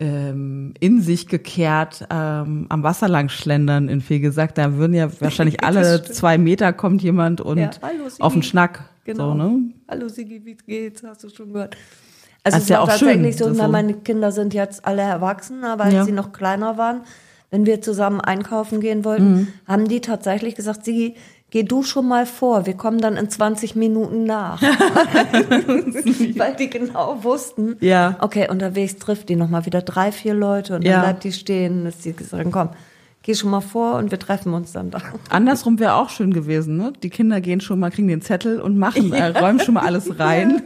ähm, 0.00 0.74
in 0.80 1.00
sich 1.00 1.28
gekehrt 1.28 2.06
ähm, 2.10 2.66
am 2.68 2.82
Wasser 2.82 3.08
lang 3.08 3.28
schlendern 3.28 3.88
in 3.88 4.00
Fegesack. 4.00 4.56
Da 4.56 4.74
würden 4.74 4.94
ja 4.94 5.08
wahrscheinlich 5.20 5.62
alle 5.64 6.02
zwei 6.02 6.36
Meter 6.36 6.72
kommt 6.72 7.00
jemand 7.02 7.40
und 7.40 7.58
Ja, 7.58 7.70
hallo, 7.80 8.08
auf 8.18 8.32
den 8.32 8.42
Schnack. 8.42 8.88
Genau. 9.04 9.32
So, 9.32 9.34
ne? 9.34 9.60
Hallo 9.88 10.08
Sigi, 10.08 10.44
wie 10.44 10.56
geht's? 10.56 11.04
Hast 11.04 11.22
du 11.22 11.28
schon 11.28 11.52
gehört? 11.52 11.76
Also 12.42 12.54
Das 12.56 12.56
es 12.56 12.62
ist 12.64 12.68
ja 12.70 12.76
war 12.76 12.84
auch 12.84 12.88
tatsächlich 12.88 13.36
schön, 13.36 13.48
so, 13.48 13.54
so. 13.54 13.60
weil 13.60 13.68
meine 13.68 13.94
Kinder 13.94 14.32
sind 14.32 14.54
jetzt 14.54 14.84
alle 14.86 15.02
erwachsen, 15.02 15.62
aber 15.64 15.84
als 15.84 15.94
Ja. 15.94 16.04
sie 16.04 16.12
noch 16.12 16.32
kleiner 16.32 16.78
waren, 16.78 17.02
wenn 17.50 17.66
wir 17.66 17.82
zusammen 17.82 18.20
einkaufen 18.20 18.80
gehen 18.80 19.04
wollten, 19.04 19.32
Mhm. 19.32 19.48
haben 19.66 19.88
die 19.88 20.00
tatsächlich 20.00 20.54
gesagt, 20.54 20.84
Sigi, 20.84 21.16
geh 21.50 21.64
du 21.64 21.82
schon 21.82 22.06
mal 22.08 22.24
vor, 22.26 22.64
wir 22.64 22.74
kommen 22.74 22.98
dann 23.00 23.16
in 23.16 23.28
20 23.28 23.74
Minuten 23.76 24.24
nach. 24.24 24.62
weil 26.38 26.54
die 26.56 26.70
genau 26.70 27.22
wussten, 27.22 27.76
Ja. 27.80 28.16
okay, 28.20 28.48
unterwegs 28.48 28.96
trifft 28.96 29.28
die 29.28 29.36
nochmal 29.36 29.66
wieder 29.66 29.82
drei, 29.82 30.12
vier 30.12 30.34
Leute 30.34 30.76
und 30.76 30.82
Ja. 30.84 30.92
dann 30.92 31.00
bleibt 31.02 31.24
die 31.24 31.32
stehen, 31.32 31.84
dass 31.84 31.98
die 31.98 32.12
sagen, 32.22 32.50
komm, 32.52 32.70
geh 33.22 33.34
schon 33.34 33.50
mal 33.50 33.60
vor 33.60 33.96
und 33.96 34.10
wir 34.10 34.18
treffen 34.18 34.54
uns 34.54 34.72
dann 34.72 34.90
da. 34.90 35.00
Andersrum 35.28 35.78
wäre 35.78 35.94
auch 35.96 36.08
schön 36.08 36.32
gewesen, 36.32 36.76
ne? 36.76 36.92
Die 37.02 37.10
Kinder 37.10 37.40
gehen 37.40 37.60
schon 37.60 37.78
mal, 37.80 37.90
kriegen 37.90 38.08
den 38.08 38.22
Zettel 38.22 38.60
und 38.60 38.78
machen, 38.78 39.12
äh, 39.12 39.26
räumen 39.38 39.60
schon 39.60 39.74
mal 39.74 39.84
alles 39.84 40.18
rein. 40.18 40.62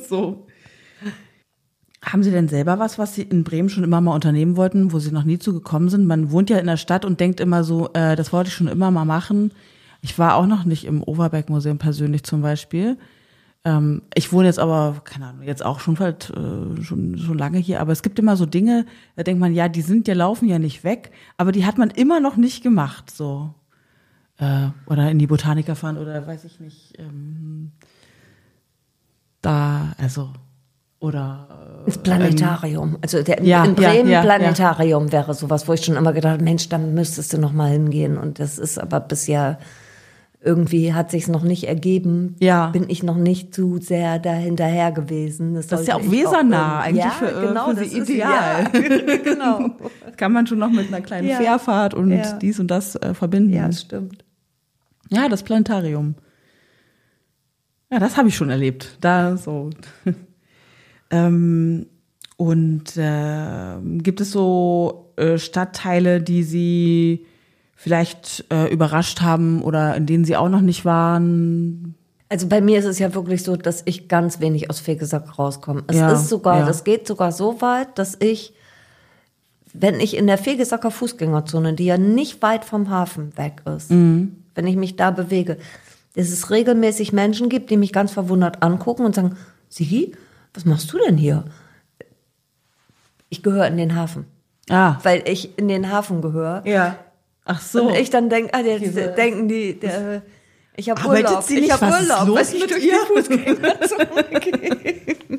so. 0.08 0.46
Haben 2.02 2.22
Sie 2.22 2.30
denn 2.30 2.48
selber 2.48 2.78
was, 2.78 2.98
was 2.98 3.14
Sie 3.14 3.22
in 3.22 3.44
Bremen 3.44 3.68
schon 3.68 3.84
immer 3.84 4.00
mal 4.00 4.14
unternehmen 4.14 4.56
wollten, 4.56 4.92
wo 4.92 4.98
Sie 4.98 5.12
noch 5.12 5.24
nie 5.24 5.38
zu 5.38 5.52
gekommen 5.52 5.90
sind? 5.90 6.06
Man 6.06 6.30
wohnt 6.30 6.48
ja 6.48 6.58
in 6.58 6.66
der 6.66 6.78
Stadt 6.78 7.04
und 7.04 7.20
denkt 7.20 7.40
immer 7.40 7.62
so, 7.62 7.90
äh, 7.92 8.16
das 8.16 8.32
wollte 8.32 8.48
ich 8.48 8.54
schon 8.54 8.68
immer 8.68 8.90
mal 8.90 9.04
machen. 9.04 9.52
Ich 10.00 10.18
war 10.18 10.36
auch 10.36 10.46
noch 10.46 10.64
nicht 10.64 10.86
im 10.86 11.02
Overberg-Museum 11.02 11.76
persönlich 11.76 12.22
zum 12.24 12.40
Beispiel. 12.40 12.96
Ähm, 13.64 14.02
ich 14.14 14.32
wohne 14.32 14.46
jetzt 14.46 14.58
aber, 14.58 15.02
keine 15.04 15.26
Ahnung, 15.26 15.42
jetzt 15.42 15.64
auch 15.64 15.80
schon, 15.80 15.98
halt, 15.98 16.30
äh, 16.30 16.82
schon, 16.82 17.18
schon 17.18 17.36
lange 17.36 17.58
hier, 17.58 17.80
aber 17.80 17.92
es 17.92 18.02
gibt 18.02 18.18
immer 18.18 18.36
so 18.36 18.46
Dinge, 18.46 18.86
da 19.16 19.22
denkt 19.22 19.38
man, 19.38 19.52
ja, 19.52 19.68
die 19.68 19.82
sind, 19.82 20.06
die 20.06 20.12
laufen 20.12 20.48
ja 20.48 20.58
nicht 20.58 20.82
weg, 20.82 21.10
aber 21.36 21.52
die 21.52 21.66
hat 21.66 21.76
man 21.76 21.90
immer 21.90 22.20
noch 22.20 22.36
nicht 22.36 22.62
gemacht, 22.62 23.10
so. 23.10 23.54
Äh, 24.38 24.68
oder 24.86 25.10
in 25.10 25.18
die 25.18 25.26
Botaniker 25.26 25.76
fahren 25.76 25.98
oder 25.98 26.26
weiß 26.26 26.44
ich 26.44 26.60
nicht, 26.60 26.94
ähm, 26.98 27.72
da, 29.42 29.94
also, 29.98 30.30
oder 31.00 31.82
Das 31.86 31.98
Planetarium. 31.98 32.98
Also 33.02 33.22
der, 33.22 33.42
ja, 33.42 33.64
in 33.64 33.74
ja, 33.74 33.90
Bremen 33.90 34.08
ja, 34.10 34.20
Planetarium 34.22 35.10
wäre 35.12 35.34
sowas, 35.34 35.66
wo 35.66 35.72
ich 35.72 35.84
schon 35.84 35.96
immer 35.96 36.12
gedacht 36.12 36.34
habe, 36.34 36.44
Mensch, 36.44 36.68
da 36.68 36.78
müsstest 36.78 37.32
du 37.32 37.38
noch 37.38 37.52
mal 37.52 37.70
hingehen. 37.70 38.18
Und 38.18 38.38
das 38.38 38.58
ist 38.58 38.78
aber 38.78 39.00
bisher 39.00 39.58
irgendwie 40.42 40.94
hat 40.94 41.10
sich's 41.10 41.28
noch 41.28 41.42
nicht 41.42 41.64
ergeben. 41.64 42.34
Ja. 42.40 42.68
Bin 42.68 42.88
ich 42.88 43.02
noch 43.02 43.16
nicht 43.16 43.54
zu 43.54 43.78
sehr 43.78 44.18
dahinterher 44.18 44.90
gewesen. 44.90 45.52
Das 45.54 45.66
ist 45.70 45.86
ja 45.88 45.96
auch 45.96 46.10
wesernah, 46.10 46.80
eigentlich 46.80 47.04
ja, 47.04 47.10
für, 47.10 47.28
äh, 47.28 47.46
genau, 47.48 47.68
für 47.68 47.74
das 47.76 47.90
sie 47.90 47.98
ist- 47.98 48.08
ideal. 48.08 48.64
Ja, 48.72 49.16
genau. 49.24 49.70
kann 50.16 50.32
man 50.32 50.46
schon 50.46 50.58
noch 50.58 50.70
mit 50.70 50.88
einer 50.88 51.02
kleinen 51.02 51.28
Ja. 51.28 51.36
Fährfahrt 51.36 51.92
und 51.92 52.10
Ja. 52.10 52.32
dies 52.38 52.58
und 52.58 52.68
das 52.70 52.96
äh, 52.96 53.12
verbinden. 53.12 53.52
Ja, 53.52 53.66
das 53.66 53.82
stimmt. 53.82 54.24
Ja, 55.10 55.28
das 55.28 55.42
Planetarium. 55.42 56.14
Ja, 57.90 57.98
das 57.98 58.16
habe 58.16 58.28
ich 58.28 58.36
schon 58.36 58.48
erlebt. 58.50 58.96
Da 59.02 59.36
so. 59.36 59.68
Ähm, 61.10 61.86
und 62.36 62.96
äh, 62.96 63.76
gibt 63.98 64.20
es 64.20 64.30
so 64.32 65.12
äh, 65.16 65.36
Stadtteile, 65.38 66.22
die 66.22 66.42
Sie 66.42 67.26
vielleicht 67.74 68.44
äh, 68.50 68.72
überrascht 68.72 69.20
haben 69.20 69.62
oder 69.62 69.94
in 69.96 70.06
denen 70.06 70.24
Sie 70.24 70.36
auch 70.36 70.48
noch 70.48 70.60
nicht 70.62 70.84
waren? 70.84 71.94
Also 72.28 72.46
bei 72.46 72.60
mir 72.60 72.78
ist 72.78 72.84
es 72.84 72.98
ja 72.98 73.14
wirklich 73.14 73.42
so, 73.42 73.56
dass 73.56 73.82
ich 73.86 74.08
ganz 74.08 74.40
wenig 74.40 74.70
aus 74.70 74.80
Fegesack 74.80 75.38
rauskomme. 75.38 75.82
Es 75.88 75.96
Ja, 75.96 76.12
ist 76.12 76.28
sogar, 76.28 76.60
ja. 76.60 76.66
das 76.66 76.84
geht 76.84 77.06
sogar 77.06 77.32
so 77.32 77.60
weit, 77.60 77.98
dass 77.98 78.16
ich, 78.20 78.54
wenn 79.74 79.98
ich 80.00 80.16
in 80.16 80.26
der 80.26 80.38
Fegesacker 80.38 80.90
Fußgängerzone, 80.90 81.74
die 81.74 81.86
ja 81.86 81.98
nicht 81.98 82.40
weit 82.42 82.64
vom 82.64 82.88
Hafen 82.90 83.36
weg 83.36 83.62
ist, 83.76 83.90
Mhm. 83.90 84.36
wenn 84.54 84.66
ich 84.66 84.76
mich 84.76 84.96
da 84.96 85.10
bewege, 85.10 85.58
dass 86.14 86.28
es 86.28 86.50
regelmäßig 86.50 87.12
Menschen 87.12 87.48
gibt, 87.48 87.70
die 87.70 87.76
mich 87.76 87.92
ganz 87.92 88.12
verwundert 88.12 88.62
angucken 88.62 89.04
und 89.04 89.14
sagen, 89.14 89.36
Sigi, 89.68 90.12
was 90.54 90.64
machst 90.64 90.92
du 90.92 90.98
denn 90.98 91.16
hier? 91.16 91.44
Ich 93.28 93.42
gehöre 93.42 93.66
in 93.68 93.76
den 93.76 93.94
Hafen. 93.94 94.26
Ah, 94.68 94.98
Weil 95.02 95.22
ich 95.28 95.56
in 95.58 95.68
den 95.68 95.90
Hafen 95.90 96.20
gehöre. 96.22 96.62
ja. 96.66 96.96
Ach 97.46 97.60
so. 97.60 97.88
Und 97.88 97.94
ich 97.96 98.10
dann 98.10 98.28
denke, 98.28 98.54
ah, 98.54 98.60
jetzt 98.60 98.94
denken 99.16 99.48
die, 99.48 99.80
der, 99.80 100.22
ich 100.76 100.88
habe 100.90 101.04
Urlaub. 101.08 101.42
sie 101.42 101.54
nicht? 101.54 101.64
Ich 101.64 101.72
habe 101.72 101.86
Was 101.90 102.02
Urlaub. 102.02 102.28
los 102.28 102.52
ich 102.52 102.60
mit 102.60 102.70
ihr? 102.82 102.98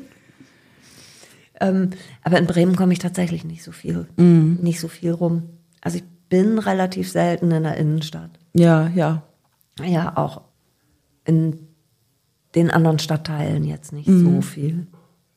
ähm, 1.60 1.90
aber 2.22 2.38
in 2.38 2.46
Bremen 2.46 2.76
komme 2.76 2.92
ich 2.92 2.98
tatsächlich 2.98 3.44
nicht 3.44 3.62
so 3.62 3.72
viel, 3.72 4.06
Mhm. 4.16 4.58
nicht 4.62 4.80
so 4.80 4.88
viel 4.88 5.12
rum. 5.12 5.50
Also 5.80 5.98
ich 5.98 6.04
bin 6.28 6.58
relativ 6.58 7.10
selten 7.10 7.50
in 7.50 7.62
der 7.62 7.76
Innenstadt. 7.76 8.30
ja, 8.54 8.88
ja. 8.94 9.22
Ja, 9.82 10.16
auch 10.18 10.42
in 11.24 11.66
den 12.54 12.70
anderen 12.70 12.98
Stadtteilen 12.98 13.64
jetzt 13.64 13.92
nicht 13.94 14.06
Mhm. 14.08 14.34
so 14.36 14.40
viel. 14.42 14.86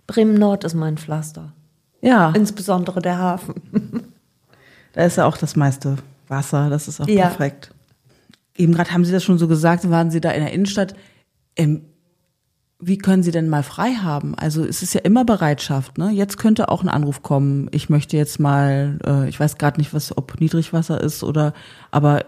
Bremen 0.07 0.35
Nord 0.35 0.63
ist 0.63 0.73
mein 0.73 0.97
Pflaster. 0.97 1.53
Ja, 2.01 2.31
Insbesondere 2.31 3.01
der 3.01 3.17
Hafen. 3.17 3.55
da 4.93 5.03
ist 5.03 5.17
ja 5.17 5.25
auch 5.25 5.37
das 5.37 5.55
meiste 5.55 5.95
Wasser, 6.27 6.69
das 6.69 6.87
ist 6.87 7.01
auch 7.01 7.07
Ja. 7.07 7.27
perfekt. 7.27 7.71
Eben 8.57 8.73
gerade 8.73 8.91
haben 8.91 9.03
Sie 9.05 9.11
das 9.11 9.23
schon 9.23 9.37
so 9.37 9.47
gesagt, 9.47 9.89
waren 9.89 10.11
Sie 10.11 10.21
da 10.21 10.31
in 10.31 10.43
der 10.43 10.53
Innenstadt. 10.53 10.93
Ähm, 11.55 11.81
wie 12.79 12.97
können 12.97 13.23
Sie 13.23 13.31
denn 13.31 13.49
mal 13.49 13.63
frei 13.63 13.93
haben? 13.95 14.35
Also 14.35 14.63
es 14.63 14.81
ist 14.83 14.93
ja 14.93 15.01
immer 15.01 15.25
Bereitschaft, 15.25 15.97
ne? 15.97 16.11
Jetzt 16.11 16.37
könnte 16.37 16.69
auch 16.69 16.83
ein 16.83 16.89
Anruf 16.89 17.23
kommen. 17.23 17.67
Ich 17.71 17.89
möchte 17.89 18.17
jetzt 18.17 18.39
mal, 18.39 18.99
äh, 19.05 19.27
ich 19.29 19.39
weiß 19.39 19.57
gerade 19.57 19.79
nicht, 19.79 19.93
was, 19.93 20.15
ob 20.15 20.39
Niedrigwasser 20.39 21.01
ist 21.01 21.23
oder, 21.23 21.53
aber 21.91 22.25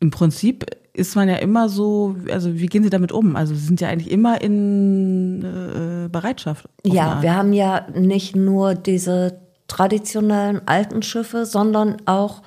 im 0.00 0.10
Prinzip 0.10 0.66
ist 0.92 1.14
man 1.14 1.28
ja 1.28 1.36
immer 1.36 1.68
so, 1.68 2.16
also 2.30 2.58
wie 2.58 2.66
gehen 2.66 2.82
Sie 2.82 2.90
damit 2.90 3.12
um? 3.12 3.36
Also 3.36 3.54
Sie 3.54 3.64
sind 3.64 3.80
ja 3.80 3.88
eigentlich 3.88 4.10
immer 4.10 4.40
in 4.40 5.44
äh, 5.44 6.08
Bereitschaft. 6.08 6.68
Ja, 6.84 7.22
wir 7.22 7.36
haben 7.36 7.52
ja 7.52 7.86
nicht 7.94 8.34
nur 8.34 8.74
diese 8.74 9.38
traditionellen 9.68 10.62
alten 10.66 11.02
Schiffe, 11.02 11.46
sondern 11.46 11.98
auch 12.06 12.42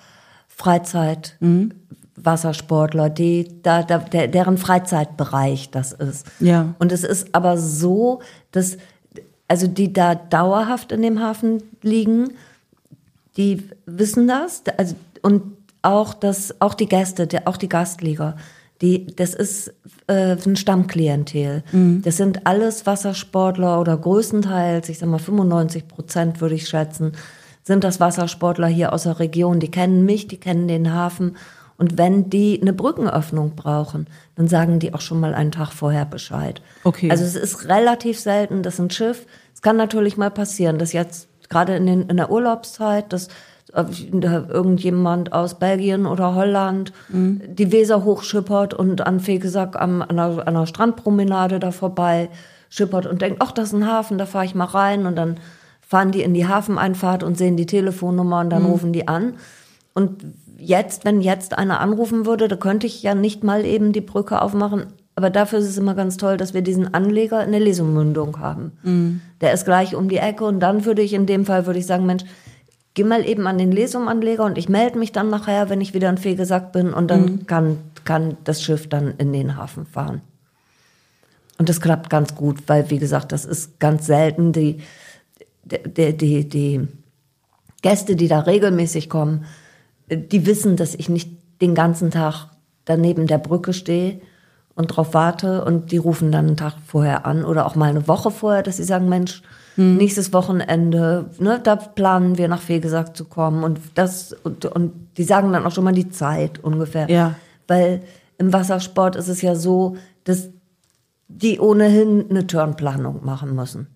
Freizeit. 0.48 1.38
Wassersportler, 2.16 3.10
die 3.10 3.62
da, 3.64 3.82
da 3.84 3.98
der, 3.98 4.28
deren 4.28 4.58
Freizeitbereich 4.58 5.72
das 5.72 5.94
ist. 5.94 6.28
Ja. 6.40 6.76
Und 6.80 6.92
es 6.92 7.04
ist 7.04 7.34
aber 7.34 7.58
so, 7.58 8.22
dass 8.52 8.78
also 9.48 9.68
die 9.68 9.94
da 9.94 10.16
dauerhaft 10.16 10.92
in 10.92 11.02
dem 11.02 11.20
Hafen 11.20 11.64
liegen, 11.82 12.34
die 13.38 13.64
wissen 13.86 14.28
das, 14.28 14.64
also 14.78 14.96
und 15.22 15.63
auch 15.84 16.14
das, 16.14 16.60
auch 16.60 16.74
die 16.74 16.88
Gäste, 16.88 17.28
der, 17.28 17.48
auch 17.48 17.58
die 17.58 17.70
Gastliga, 17.70 18.36
die, 18.82 19.08
das 19.16 19.34
ist 19.34 19.74
äh, 20.08 20.36
ein 20.36 20.56
Stammklientel. 20.56 21.64
Das 22.02 22.18
sind 22.18 22.46
alles 22.46 22.86
Wassersportler 22.86 23.80
oder 23.80 23.96
größtenteils, 23.96 24.90
ich 24.90 25.00
sag 25.00 25.08
mal 25.08 25.20
95 25.20 25.88
Prozent 25.88 26.42
würde 26.42 26.56
ich 26.56 26.68
schätzen, 26.68 27.14
sind 27.64 27.84
das 27.84 28.00
Wassersportler 28.00 28.68
hier 28.68 28.92
aus 28.92 29.04
der 29.04 29.20
Region. 29.20 29.60
Die 29.60 29.72
kennen 29.72 30.04
mich, 30.04 30.28
die 30.28 30.38
kennen 30.38 30.68
den 30.68 30.94
Hafen. 30.94 31.38
Und 31.78 31.98
wenn 31.98 32.30
die 32.30 32.60
eine 32.62 32.74
Brückenöffnung 32.74 33.56
brauchen, 33.56 34.08
dann 34.36 34.48
sagen 34.48 34.80
die 34.80 34.94
auch 34.94 35.02
schon 35.02 35.20
mal 35.20 35.34
einen 35.34 35.52
Tag 35.52 35.72
vorher 35.72 36.06
Bescheid. 36.06 36.62
Okay. 36.84 37.10
Also 37.10 37.24
es 37.24 37.36
ist 37.36 37.68
relativ 37.68 38.20
selten, 38.20 38.64
dass 38.64 38.80
ein 38.80 38.90
Schiff, 38.90 39.26
es 39.54 39.62
kann 39.62 39.78
natürlich 39.78 40.18
mal 40.18 40.30
passieren, 40.30 40.78
dass 40.78 40.94
jetzt 40.94 41.30
gerade 41.50 41.76
in, 41.76 41.86
den, 41.86 42.10
in 42.10 42.18
der 42.18 42.32
Urlaubszeit, 42.32 43.14
dass 43.14 43.28
da 43.28 43.34
irgendjemand 43.74 45.34
aus 45.34 45.58
Belgien 45.58 46.06
oder 46.06 46.36
Holland 46.36 46.94
die 47.10 47.72
Weser 47.72 48.04
hochschippert 48.04 48.74
und 48.74 49.06
an 49.06 49.20
Fegesack 49.20 49.80
am, 49.80 50.02
an, 50.02 50.12
einer, 50.12 50.40
an 50.40 50.56
einer 50.56 50.68
Strandpromenade 50.68 51.60
da 51.60 51.72
vorbei 51.72 52.30
schippert 52.70 53.06
und 53.06 53.22
denkt, 53.22 53.38
ach, 53.40 53.52
das 53.52 53.68
ist 53.68 53.74
ein 53.74 53.88
Hafen, 53.88 54.18
da 54.18 54.26
fahre 54.26 54.46
ich 54.46 54.56
mal 54.56 54.66
rein 54.66 55.06
und 55.06 55.16
dann 55.16 55.38
fahren 55.82 56.12
die 56.12 56.22
in 56.24 56.34
die 56.34 56.48
Hafeneinfahrt 56.48 57.24
und 57.24 57.38
sehen 57.38 57.56
die 57.56 57.68
Telefonnummer 57.68 58.40
und 58.40 58.50
dann 58.50 58.66
rufen 58.66 58.94
die 58.94 59.08
an. 59.08 59.36
Und 59.94 60.26
jetzt, 60.58 61.06
wenn 61.06 61.22
jetzt 61.22 61.56
einer 61.58 61.80
anrufen 61.82 62.26
würde, 62.26 62.48
da 62.48 62.56
könnte 62.56 62.88
ich 62.88 63.04
ja 63.04 63.14
nicht 63.14 63.44
mal 63.44 63.66
eben 63.66 63.92
die 63.94 64.02
Brücke 64.02 64.42
aufmachen. 64.42 64.88
Aber 65.16 65.30
dafür 65.30 65.60
ist 65.60 65.70
es 65.70 65.78
immer 65.78 65.94
ganz 65.94 66.18
toll, 66.18 66.38
dass 66.38 66.56
wir 66.56 66.64
diesen 66.64 66.96
Anleger 66.96 67.44
in 67.44 67.52
der 67.52 67.62
Lesumündung 67.62 68.40
haben. 68.40 68.72
Der 69.42 69.54
ist 69.54 69.66
gleich 69.66 69.96
um 69.96 70.10
die 70.10 70.18
Ecke 70.18 70.46
und 70.46 70.60
dann 70.60 70.86
würde 70.86 71.04
ich 71.04 71.14
in 71.14 71.28
dem 71.28 71.46
Fall 71.46 71.68
würde 71.68 71.78
ich 71.78 71.86
sagen, 71.86 72.08
Mensch, 72.08 72.24
geh 72.94 73.04
mal 73.04 73.28
eben 73.28 73.48
an 73.48 73.58
den 73.58 73.72
Lesumanleger 73.72 74.46
und 74.46 74.58
ich 74.58 74.70
melde 74.70 75.00
mich 75.00 75.12
dann 75.12 75.30
nachher, 75.30 75.70
wenn 75.70 75.82
ich 75.82 75.94
wieder 75.94 76.10
in 76.10 76.18
Fegesack 76.18 76.72
bin 76.72 76.94
und 76.94 77.10
dann 77.10 77.48
kann, 77.48 77.78
kann 78.06 78.38
das 78.44 78.62
Schiff 78.62 78.88
dann 78.88 79.16
in 79.18 79.34
den 79.34 79.58
Hafen 79.58 79.86
fahren. 79.86 80.22
Und 81.58 81.70
das 81.70 81.82
klappt 81.82 82.10
ganz 82.10 82.36
gut, 82.36 82.64
weil, 82.68 82.90
wie 82.90 83.00
gesagt, 83.00 83.32
das 83.32 83.46
ist 83.46 83.80
ganz 83.80 84.06
selten. 84.06 84.52
Die, 84.52 84.82
die, 85.64 86.18
die, 86.18 86.50
die 86.50 86.88
Gäste, 87.82 88.16
die 88.16 88.28
da 88.28 88.40
regelmäßig 88.40 89.10
kommen, 89.10 89.46
die 90.10 90.46
wissen, 90.46 90.76
dass 90.76 90.96
ich 90.96 91.10
nicht 91.10 91.32
den 91.62 91.76
ganzen 91.76 92.12
Tag 92.12 92.48
daneben 92.86 93.28
der 93.28 93.38
Brücke 93.38 93.74
stehe 93.74 94.20
und 94.76 94.88
drauf 94.88 95.14
warte 95.14 95.64
und 95.64 95.92
die 95.92 95.98
rufen 95.98 96.32
dann 96.32 96.48
einen 96.48 96.58
Tag 96.58 96.76
vorher 96.86 97.26
an 97.26 97.46
oder 97.46 97.66
auch 97.66 97.76
mal 97.76 97.90
eine 97.90 98.08
Woche 98.08 98.32
vorher, 98.32 98.64
dass 98.64 98.78
sie 98.78 98.84
sagen, 98.84 99.08
Mensch, 99.08 99.44
nächstes 99.76 100.34
Wochenende, 100.34 101.30
ne, 101.40 101.60
da 101.64 101.76
planen 101.76 102.38
wir 102.38 102.48
nach 102.48 102.62
Fegesack 102.62 103.16
zu 103.18 103.26
kommen 103.26 103.64
und 103.64 103.80
das 103.96 104.34
und, 104.44 104.66
und 104.66 104.92
die 105.18 105.24
sagen 105.24 105.52
dann 105.52 105.66
auch 105.66 105.72
schon 105.72 105.84
mal 105.84 105.94
die 105.94 106.10
Zeit 106.10 106.64
ungefähr. 106.64 107.10
Ja. 107.10 107.36
Weil 107.68 108.02
im 108.38 108.54
Wassersport 108.54 109.16
ist 109.16 109.30
es 109.30 109.42
ja 109.42 109.56
so, 109.56 109.96
dass 110.26 110.50
die 111.28 111.60
ohnehin 111.60 112.26
eine 112.30 112.46
Turnplanung 112.46 113.26
machen 113.26 113.56
müssen. 113.56 113.88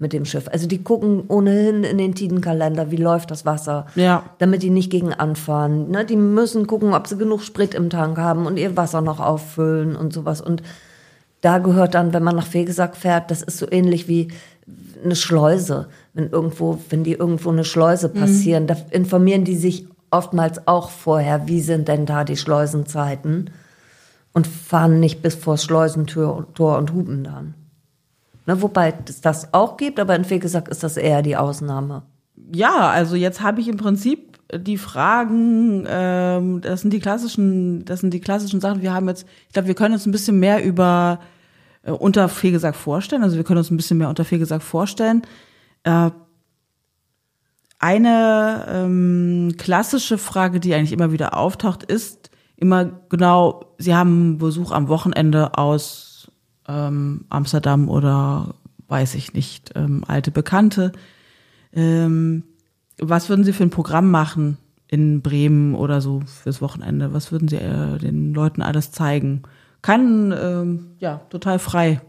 mit 0.00 0.12
dem 0.12 0.24
Schiff. 0.24 0.46
Also 0.52 0.68
die 0.68 0.84
gucken 0.84 1.24
ohnehin 1.26 1.82
in 1.82 1.98
den 1.98 2.14
Tidenkalender, 2.14 2.92
wie 2.92 2.96
läuft 2.96 3.32
das 3.32 3.44
Wasser, 3.44 3.86
Ja. 3.96 4.22
damit 4.38 4.62
die 4.62 4.70
nicht 4.70 4.90
gegen 4.92 5.12
anfahren. 5.12 5.90
Ne? 5.90 6.04
Die 6.04 6.14
müssen 6.14 6.68
gucken, 6.68 6.94
ob 6.94 7.08
sie 7.08 7.16
genug 7.18 7.42
Sprit 7.42 7.74
im 7.74 7.90
Tank 7.90 8.16
haben 8.16 8.46
und 8.46 8.58
ihr 8.58 8.76
Wasser 8.76 9.00
noch 9.00 9.18
auffüllen 9.18 9.96
und 9.96 10.12
sowas. 10.12 10.40
Und 10.40 10.62
da 11.40 11.58
gehört 11.58 11.94
dann, 11.94 12.12
wenn 12.12 12.22
man 12.22 12.36
nach 12.36 12.46
Fegesack 12.46 12.96
fährt, 12.96 13.32
das 13.32 13.42
ist 13.42 13.58
so 13.58 13.66
ähnlich 13.72 14.06
wie 14.06 14.28
eine 15.02 15.16
Schleuse. 15.16 15.88
Wenn 16.14 16.30
irgendwo, 16.30 16.78
wenn 16.90 17.04
die 17.04 17.12
irgendwo 17.12 17.50
eine 17.50 17.64
Schleuse 17.64 18.08
passieren, 18.08 18.66
da 18.66 18.76
informieren 18.90 19.44
die 19.44 19.56
sich 19.56 19.86
oftmals 20.10 20.66
auch 20.66 20.90
vorher, 20.90 21.46
wie 21.46 21.60
sind 21.60 21.88
denn 21.88 22.06
da 22.06 22.24
die 22.24 22.36
Schleusenzeiten 22.36 23.50
und 24.32 24.46
fahren 24.46 25.00
nicht 25.00 25.22
bis 25.22 25.34
vor 25.34 25.58
Schleusentür 25.58 26.46
Tor 26.54 26.78
und 26.78 26.92
hupen 26.92 27.24
dann. 27.24 27.54
Ne, 28.46 28.62
wobei 28.62 28.94
es 29.06 29.20
das 29.20 29.52
auch 29.52 29.76
gibt, 29.76 30.00
aber 30.00 30.16
in 30.16 30.24
Fegesack 30.24 30.68
ist 30.68 30.82
das 30.82 30.96
eher 30.96 31.22
die 31.22 31.36
Ausnahme. 31.36 32.02
Ja, 32.50 32.88
also 32.88 33.14
jetzt 33.14 33.42
habe 33.42 33.60
ich 33.60 33.68
im 33.68 33.76
Prinzip 33.76 34.38
die 34.54 34.78
Fragen, 34.78 35.84
ähm, 35.86 36.60
das 36.62 36.80
sind 36.80 36.92
die 36.92 37.00
klassischen, 37.00 37.84
das 37.84 38.00
sind 38.00 38.14
die 38.14 38.20
klassischen 38.20 38.60
Sachen. 38.60 38.80
Wir 38.80 38.94
haben 38.94 39.08
jetzt, 39.08 39.26
ich 39.48 39.52
glaube, 39.52 39.68
wir 39.68 39.74
können 39.74 39.94
uns 39.94 40.06
ein 40.06 40.12
bisschen 40.12 40.38
mehr 40.38 40.64
über 40.64 41.20
äh, 41.82 41.90
unter 41.90 42.28
Fegesack 42.28 42.76
vorstellen. 42.76 43.22
Also 43.22 43.36
wir 43.36 43.44
können 43.44 43.58
uns 43.58 43.70
ein 43.70 43.76
bisschen 43.76 43.98
mehr 43.98 44.08
unter 44.08 44.24
Fegesack 44.24 44.62
vorstellen. 44.62 45.22
Äh, 45.84 46.10
eine 47.78 48.66
ähm, 48.68 49.54
klassische 49.56 50.18
Frage, 50.18 50.58
die 50.58 50.74
eigentlich 50.74 50.92
immer 50.92 51.12
wieder 51.12 51.36
auftaucht, 51.36 51.84
ist 51.84 52.30
immer 52.56 52.86
genau, 53.08 53.74
Sie 53.78 53.94
haben 53.94 54.38
Besuch 54.38 54.72
am 54.72 54.88
Wochenende 54.88 55.56
aus 55.56 56.30
ähm, 56.66 57.24
Amsterdam 57.28 57.88
oder 57.88 58.54
weiß 58.88 59.14
ich 59.14 59.32
nicht, 59.32 59.72
ähm, 59.76 60.02
alte 60.08 60.32
Bekannte. 60.32 60.92
Ähm, 61.72 62.42
was 62.98 63.28
würden 63.28 63.44
Sie 63.44 63.52
für 63.52 63.62
ein 63.62 63.70
Programm 63.70 64.10
machen 64.10 64.58
in 64.88 65.22
Bremen 65.22 65.74
oder 65.74 66.00
so 66.00 66.22
fürs 66.26 66.60
Wochenende? 66.60 67.12
Was 67.12 67.30
würden 67.30 67.46
Sie 67.46 67.56
äh, 67.56 67.98
den 67.98 68.34
Leuten 68.34 68.62
alles 68.62 68.90
zeigen? 68.90 69.42
Kann 69.82 70.32
ähm, 70.32 70.90
ja 70.98 71.20
total 71.30 71.58
frei, 71.58 72.00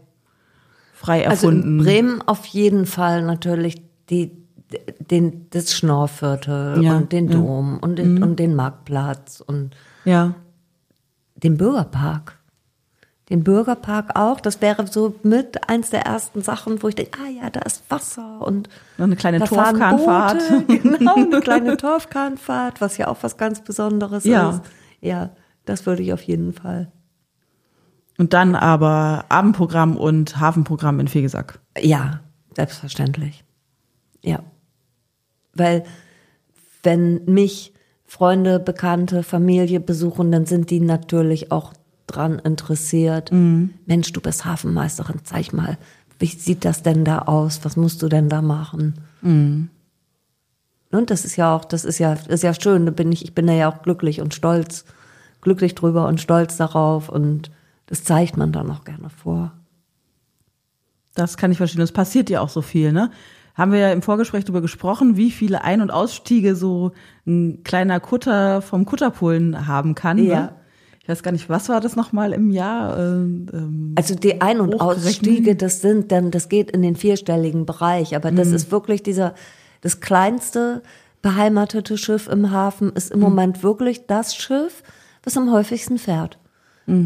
frei 0.92 1.26
Also 1.28 1.48
erfunden. 1.48 1.78
in 1.78 1.84
Bremen 1.84 2.22
auf 2.22 2.44
jeden 2.46 2.86
Fall 2.86 3.22
natürlich 3.22 3.82
die, 4.10 4.32
den, 4.98 5.46
das 5.50 5.72
Schnorrviertel 5.74 6.82
Ja, 6.82 6.96
und 6.96 7.12
den 7.12 7.28
ja. 7.28 7.36
Mhm. 7.38 7.46
Dom 7.46 7.78
und 7.78 7.96
den, 7.96 8.22
und 8.22 8.36
den 8.38 8.54
Marktplatz 8.54 9.40
und 9.44 9.70
ja, 10.04 10.34
den 11.36 11.56
Bürgerpark. 11.56 12.38
Den 13.30 13.44
Bürgerpark 13.44 14.18
auch. 14.18 14.40
Das 14.40 14.60
wäre 14.60 14.86
so 14.88 15.14
mit 15.22 15.68
eins 15.68 15.90
der 15.90 16.00
ersten 16.02 16.42
Sachen, 16.42 16.82
wo 16.82 16.88
ich 16.88 16.96
denke, 16.96 17.16
ah 17.24 17.28
ja, 17.28 17.48
da 17.48 17.60
ist 17.60 17.84
Wasser 17.88 18.44
und 18.44 18.68
noch 18.98 19.04
eine 19.06 19.14
kleine 19.14 19.38
Torfkahnfahrt. 19.44 20.42
Genau, 20.66 21.14
eine 21.14 21.40
kleine 21.40 21.76
Torfkahnfahrt, 21.76 22.80
was 22.80 22.96
ja 22.98 23.06
auch 23.06 23.18
was 23.22 23.36
ganz 23.36 23.60
Besonderes 23.62 24.24
Ja. 24.24 24.50
ist. 24.50 24.62
Ja, 25.00 25.30
das 25.64 25.86
würde 25.86 26.02
ich 26.02 26.12
auf 26.12 26.22
jeden 26.22 26.52
Fall. 26.52 26.90
Und 28.20 28.34
dann 28.34 28.54
aber 28.54 29.24
Abendprogramm 29.30 29.96
und 29.96 30.38
Hafenprogramm 30.38 31.00
in 31.00 31.08
Fegesack. 31.08 31.58
Ja, 31.80 32.20
selbstverständlich. 32.54 33.44
Ja. 34.22 34.40
Weil 35.54 35.84
wenn 36.82 37.24
mich 37.24 37.72
Freunde, 38.04 38.60
Bekannte, 38.60 39.22
Familie 39.22 39.80
besuchen, 39.80 40.30
dann 40.30 40.44
sind 40.44 40.68
die 40.68 40.80
natürlich 40.80 41.50
auch 41.50 41.72
dran 42.06 42.38
interessiert. 42.38 43.32
Mensch, 43.32 44.12
du 44.12 44.20
bist 44.20 44.44
Hafenmeisterin, 44.44 45.20
zeig 45.24 45.54
mal, 45.54 45.78
wie 46.18 46.26
sieht 46.26 46.66
das 46.66 46.82
denn 46.82 47.06
da 47.06 47.20
aus? 47.20 47.60
Was 47.62 47.78
musst 47.78 48.02
du 48.02 48.08
denn 48.08 48.28
da 48.28 48.42
machen? 48.42 49.00
Und 49.22 49.70
das 50.90 51.24
ist 51.24 51.36
ja 51.36 51.56
auch, 51.56 51.64
das 51.64 51.86
ist 51.86 51.98
ja, 51.98 52.12
ist 52.12 52.42
ja 52.42 52.52
schön. 52.52 52.84
Da 52.84 52.92
bin 52.92 53.12
ich, 53.12 53.24
ich 53.24 53.34
bin 53.34 53.46
da 53.46 53.54
ja 53.54 53.72
auch 53.72 53.80
glücklich 53.80 54.20
und 54.20 54.34
stolz, 54.34 54.84
glücklich 55.40 55.74
drüber 55.74 56.06
und 56.06 56.20
stolz 56.20 56.58
darauf 56.58 57.08
und 57.08 57.50
das 57.90 58.04
zeigt 58.04 58.36
man 58.36 58.52
dann 58.52 58.70
auch 58.70 58.84
gerne 58.84 59.10
vor. 59.10 59.52
Das 61.14 61.36
kann 61.36 61.50
ich 61.50 61.58
verstehen. 61.58 61.82
Es 61.82 61.92
passiert 61.92 62.30
ja 62.30 62.40
auch 62.40 62.48
so 62.48 62.62
viel, 62.62 62.92
ne? 62.92 63.10
Haben 63.56 63.72
wir 63.72 63.80
ja 63.80 63.92
im 63.92 64.00
Vorgespräch 64.00 64.44
darüber 64.44 64.60
gesprochen, 64.62 65.16
wie 65.16 65.32
viele 65.32 65.64
Ein- 65.64 65.82
und 65.82 65.90
Ausstiege 65.90 66.54
so 66.54 66.92
ein 67.26 67.62
kleiner 67.64 67.98
Kutter 67.98 68.62
vom 68.62 68.86
Kutterpolen 68.86 69.66
haben 69.66 69.94
kann. 69.96 70.18
Ja. 70.18 70.40
Ne? 70.40 70.54
Ich 71.02 71.08
weiß 71.08 71.22
gar 71.24 71.32
nicht, 71.32 71.48
was 71.48 71.68
war 71.68 71.80
das 71.80 71.96
nochmal 71.96 72.32
im 72.32 72.50
Jahr? 72.50 72.96
Ähm, 72.96 73.46
ähm, 73.52 73.92
Also 73.96 74.14
die 74.14 74.40
Ein- 74.40 74.60
und. 74.60 74.80
Ausstiege, 74.80 75.56
das 75.56 75.80
sind 75.80 76.12
dann, 76.12 76.30
das 76.30 76.48
geht 76.48 76.70
in 76.70 76.80
den 76.82 76.94
vierstelligen 76.94 77.66
Bereich, 77.66 78.14
aber 78.14 78.30
das 78.30 78.48
ist 78.52 78.70
wirklich 78.70 79.02
dieser, 79.02 79.34
das 79.80 80.00
kleinste 80.00 80.82
beheimatete 81.22 81.98
Schiff 81.98 82.28
im 82.28 82.52
Hafen 82.52 82.92
ist 82.92 83.10
im 83.10 83.18
Moment 83.18 83.64
wirklich 83.64 84.06
das 84.06 84.34
Schiff, 84.34 84.84
was 85.24 85.36
am 85.36 85.50
häufigsten 85.50 85.98
fährt. 85.98 86.38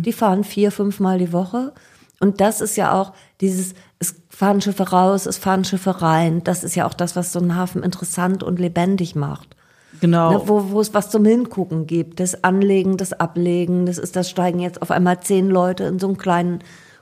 Die 0.02 0.12
fahren 0.12 0.44
vier, 0.44 0.70
fünfmal 0.72 1.18
die 1.18 1.32
Woche. 1.32 1.72
Und 2.20 2.40
das 2.40 2.60
ist 2.60 2.76
ja 2.76 2.92
auch 2.98 3.12
dieses, 3.40 3.74
es 3.98 4.14
fahren 4.30 4.60
Schiffe 4.60 4.88
raus, 4.90 5.26
es 5.26 5.36
fahren 5.36 5.64
Schiffe 5.64 6.00
rein. 6.00 6.42
Das 6.44 6.64
ist 6.64 6.74
ja 6.74 6.86
auch 6.86 6.94
das, 6.94 7.16
was 7.16 7.32
so 7.32 7.38
einen 7.40 7.54
Hafen 7.56 7.82
interessant 7.82 8.42
und 8.42 8.58
lebendig 8.58 9.14
macht. 9.14 9.56
genau. 10.00 10.32
Ne, 10.32 10.42
wo, 10.48 10.70
wo 10.70 10.80
es 10.80 10.94
was 10.94 11.10
zum 11.10 11.24
Hingucken 11.24 11.86
gibt. 11.86 12.20
Das 12.20 12.42
Anlegen, 12.44 12.96
das 12.96 13.12
Ablegen, 13.12 13.84
das 13.86 13.98
ist, 13.98 14.16
das 14.16 14.30
steigen 14.30 14.58
jetzt 14.60 14.80
auf 14.80 14.90
einmal 14.90 15.20
zehn 15.20 15.48
Leute 15.48 15.84
in 15.84 15.98
so 15.98 16.06
einen 16.06 16.16
kleinen 16.18 16.60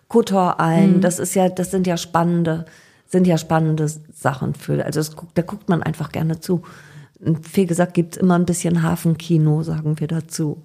Kutter 0.08 0.58
ein. 0.60 1.00
Das 1.00 1.18
ist 1.18 1.34
ja, 1.34 1.48
das 1.48 1.70
sind 1.70 1.86
ja 1.86 1.96
spannende, 1.96 2.64
sind 3.06 3.26
ja 3.26 3.38
spannende 3.38 3.86
Sachen 4.12 4.54
für, 4.54 4.84
also 4.84 4.98
das, 5.00 5.16
guckt- 5.16 5.32
da 5.34 5.42
guckt 5.42 5.68
man 5.68 5.82
einfach 5.82 6.10
gerne 6.12 6.40
zu. 6.40 6.62
Und 7.24 7.46
viel 7.46 7.66
gesagt 7.66 7.94
gibt's 7.94 8.16
immer 8.16 8.36
ein 8.38 8.46
bisschen 8.46 8.82
Hafenkino, 8.82 9.62
sagen 9.62 10.00
wir 10.00 10.08
dazu. 10.08 10.62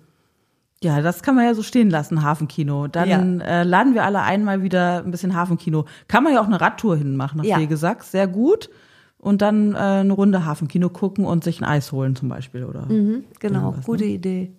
Ja, 0.84 1.02
das 1.02 1.24
kann 1.24 1.36
man 1.36 1.46
ja 1.46 1.54
so 1.56 1.64
stehen 1.64 1.90
lassen, 1.90 2.22
Hafenkino. 2.22 2.88
Dann 2.88 3.42
äh, 3.42 3.64
laden 3.64 3.96
wir 3.96 4.04
alle 4.06 4.22
einmal 4.22 4.62
wieder 4.62 5.04
ein 5.04 5.10
bisschen 5.12 5.36
Hafenkino. 5.36 5.86
Kann 6.08 6.24
man 6.24 6.34
ja 6.34 6.42
auch 6.42 6.46
eine 6.46 6.62
Radtour 6.62 6.96
hinmachen, 6.98 7.38
nach 7.40 7.46
Ja. 7.46 7.58
Fegesack. 7.58 8.04
Sehr 8.04 8.28
gut. 8.28 8.70
Und 9.18 9.42
dann 9.42 9.74
äh, 9.74 9.78
eine 9.78 10.14
Runde 10.14 10.46
Hafenkino 10.46 10.90
gucken 10.90 11.26
und 11.26 11.44
sich 11.44 11.60
ein 11.60 11.64
Eis 11.66 11.92
holen 11.92 12.16
zum 12.16 12.30
Beispiel. 12.30 12.64
Oder 12.64 12.86
Mhm, 12.86 13.24
genau, 13.40 13.64
Irgendwas, 13.70 13.86
gute 13.86 14.06
Idee. 14.06 14.52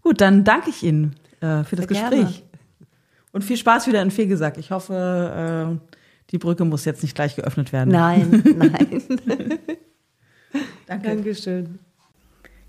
Gut, 0.00 0.22
dann 0.22 0.42
danke 0.44 0.70
ich 0.70 0.82
Ihnen 0.82 1.14
äh, 1.40 1.64
für 1.64 1.76
das 1.76 1.84
Sehr 1.86 2.08
Gespräch. 2.08 2.10
gerne. 2.10 2.32
Und 3.32 3.44
viel 3.44 3.58
Spaß 3.58 3.86
wieder 3.88 4.00
in 4.00 4.10
Fegesack. 4.10 4.56
Ich 4.56 4.70
hoffe, 4.70 5.76
äh, 5.78 5.90
die 6.30 6.38
Brücke 6.38 6.64
muss 6.64 6.86
jetzt 6.86 7.02
nicht 7.02 7.14
gleich 7.14 7.36
geöffnet 7.36 7.72
werden. 7.74 7.90
Nein, 7.90 8.42
nein. 8.56 9.02
Danke. 10.86 11.08
Dankeschön. 11.08 11.78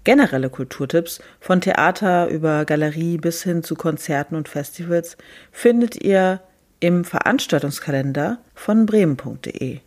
Generelle 0.04 0.50
Kulturtipps 0.50 1.22
von 1.40 1.62
Theater 1.62 2.28
über 2.28 2.66
Galerie 2.66 3.18
bis 3.18 3.44
hin 3.44 3.64
zu 3.64 3.76
Konzerten 3.76 4.36
und 4.36 4.48
Festivals 4.48 5.18
findet 5.52 6.02
ihr 6.02 6.42
im 6.80 7.04
Veranstaltungskalender 7.04 8.40
von 8.56 8.86
bremen.de. 8.86 9.80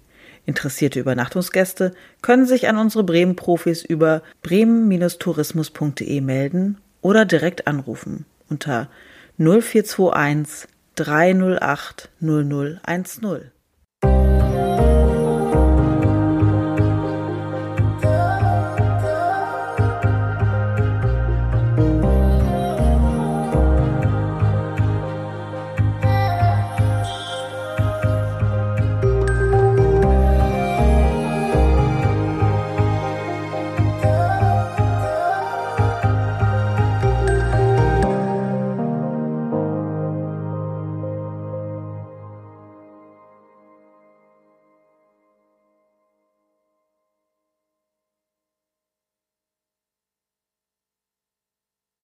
Interessierte 0.45 1.01
Übernachtungsgäste 1.01 1.95
können 2.21 2.47
sich 2.47 2.69
an 2.69 2.77
unsere 2.77 3.05
Bremen-Profis 3.05 3.85
über 3.85 4.23
bremen-tourismus.de 4.43 6.21
melden 6.21 6.79
oder 7.01 7.25
direkt 7.25 7.67
anrufen 7.67 8.27
unter 8.49 8.91
0421 9.39 10.69
308 10.97 12.11
0010. 12.21 13.53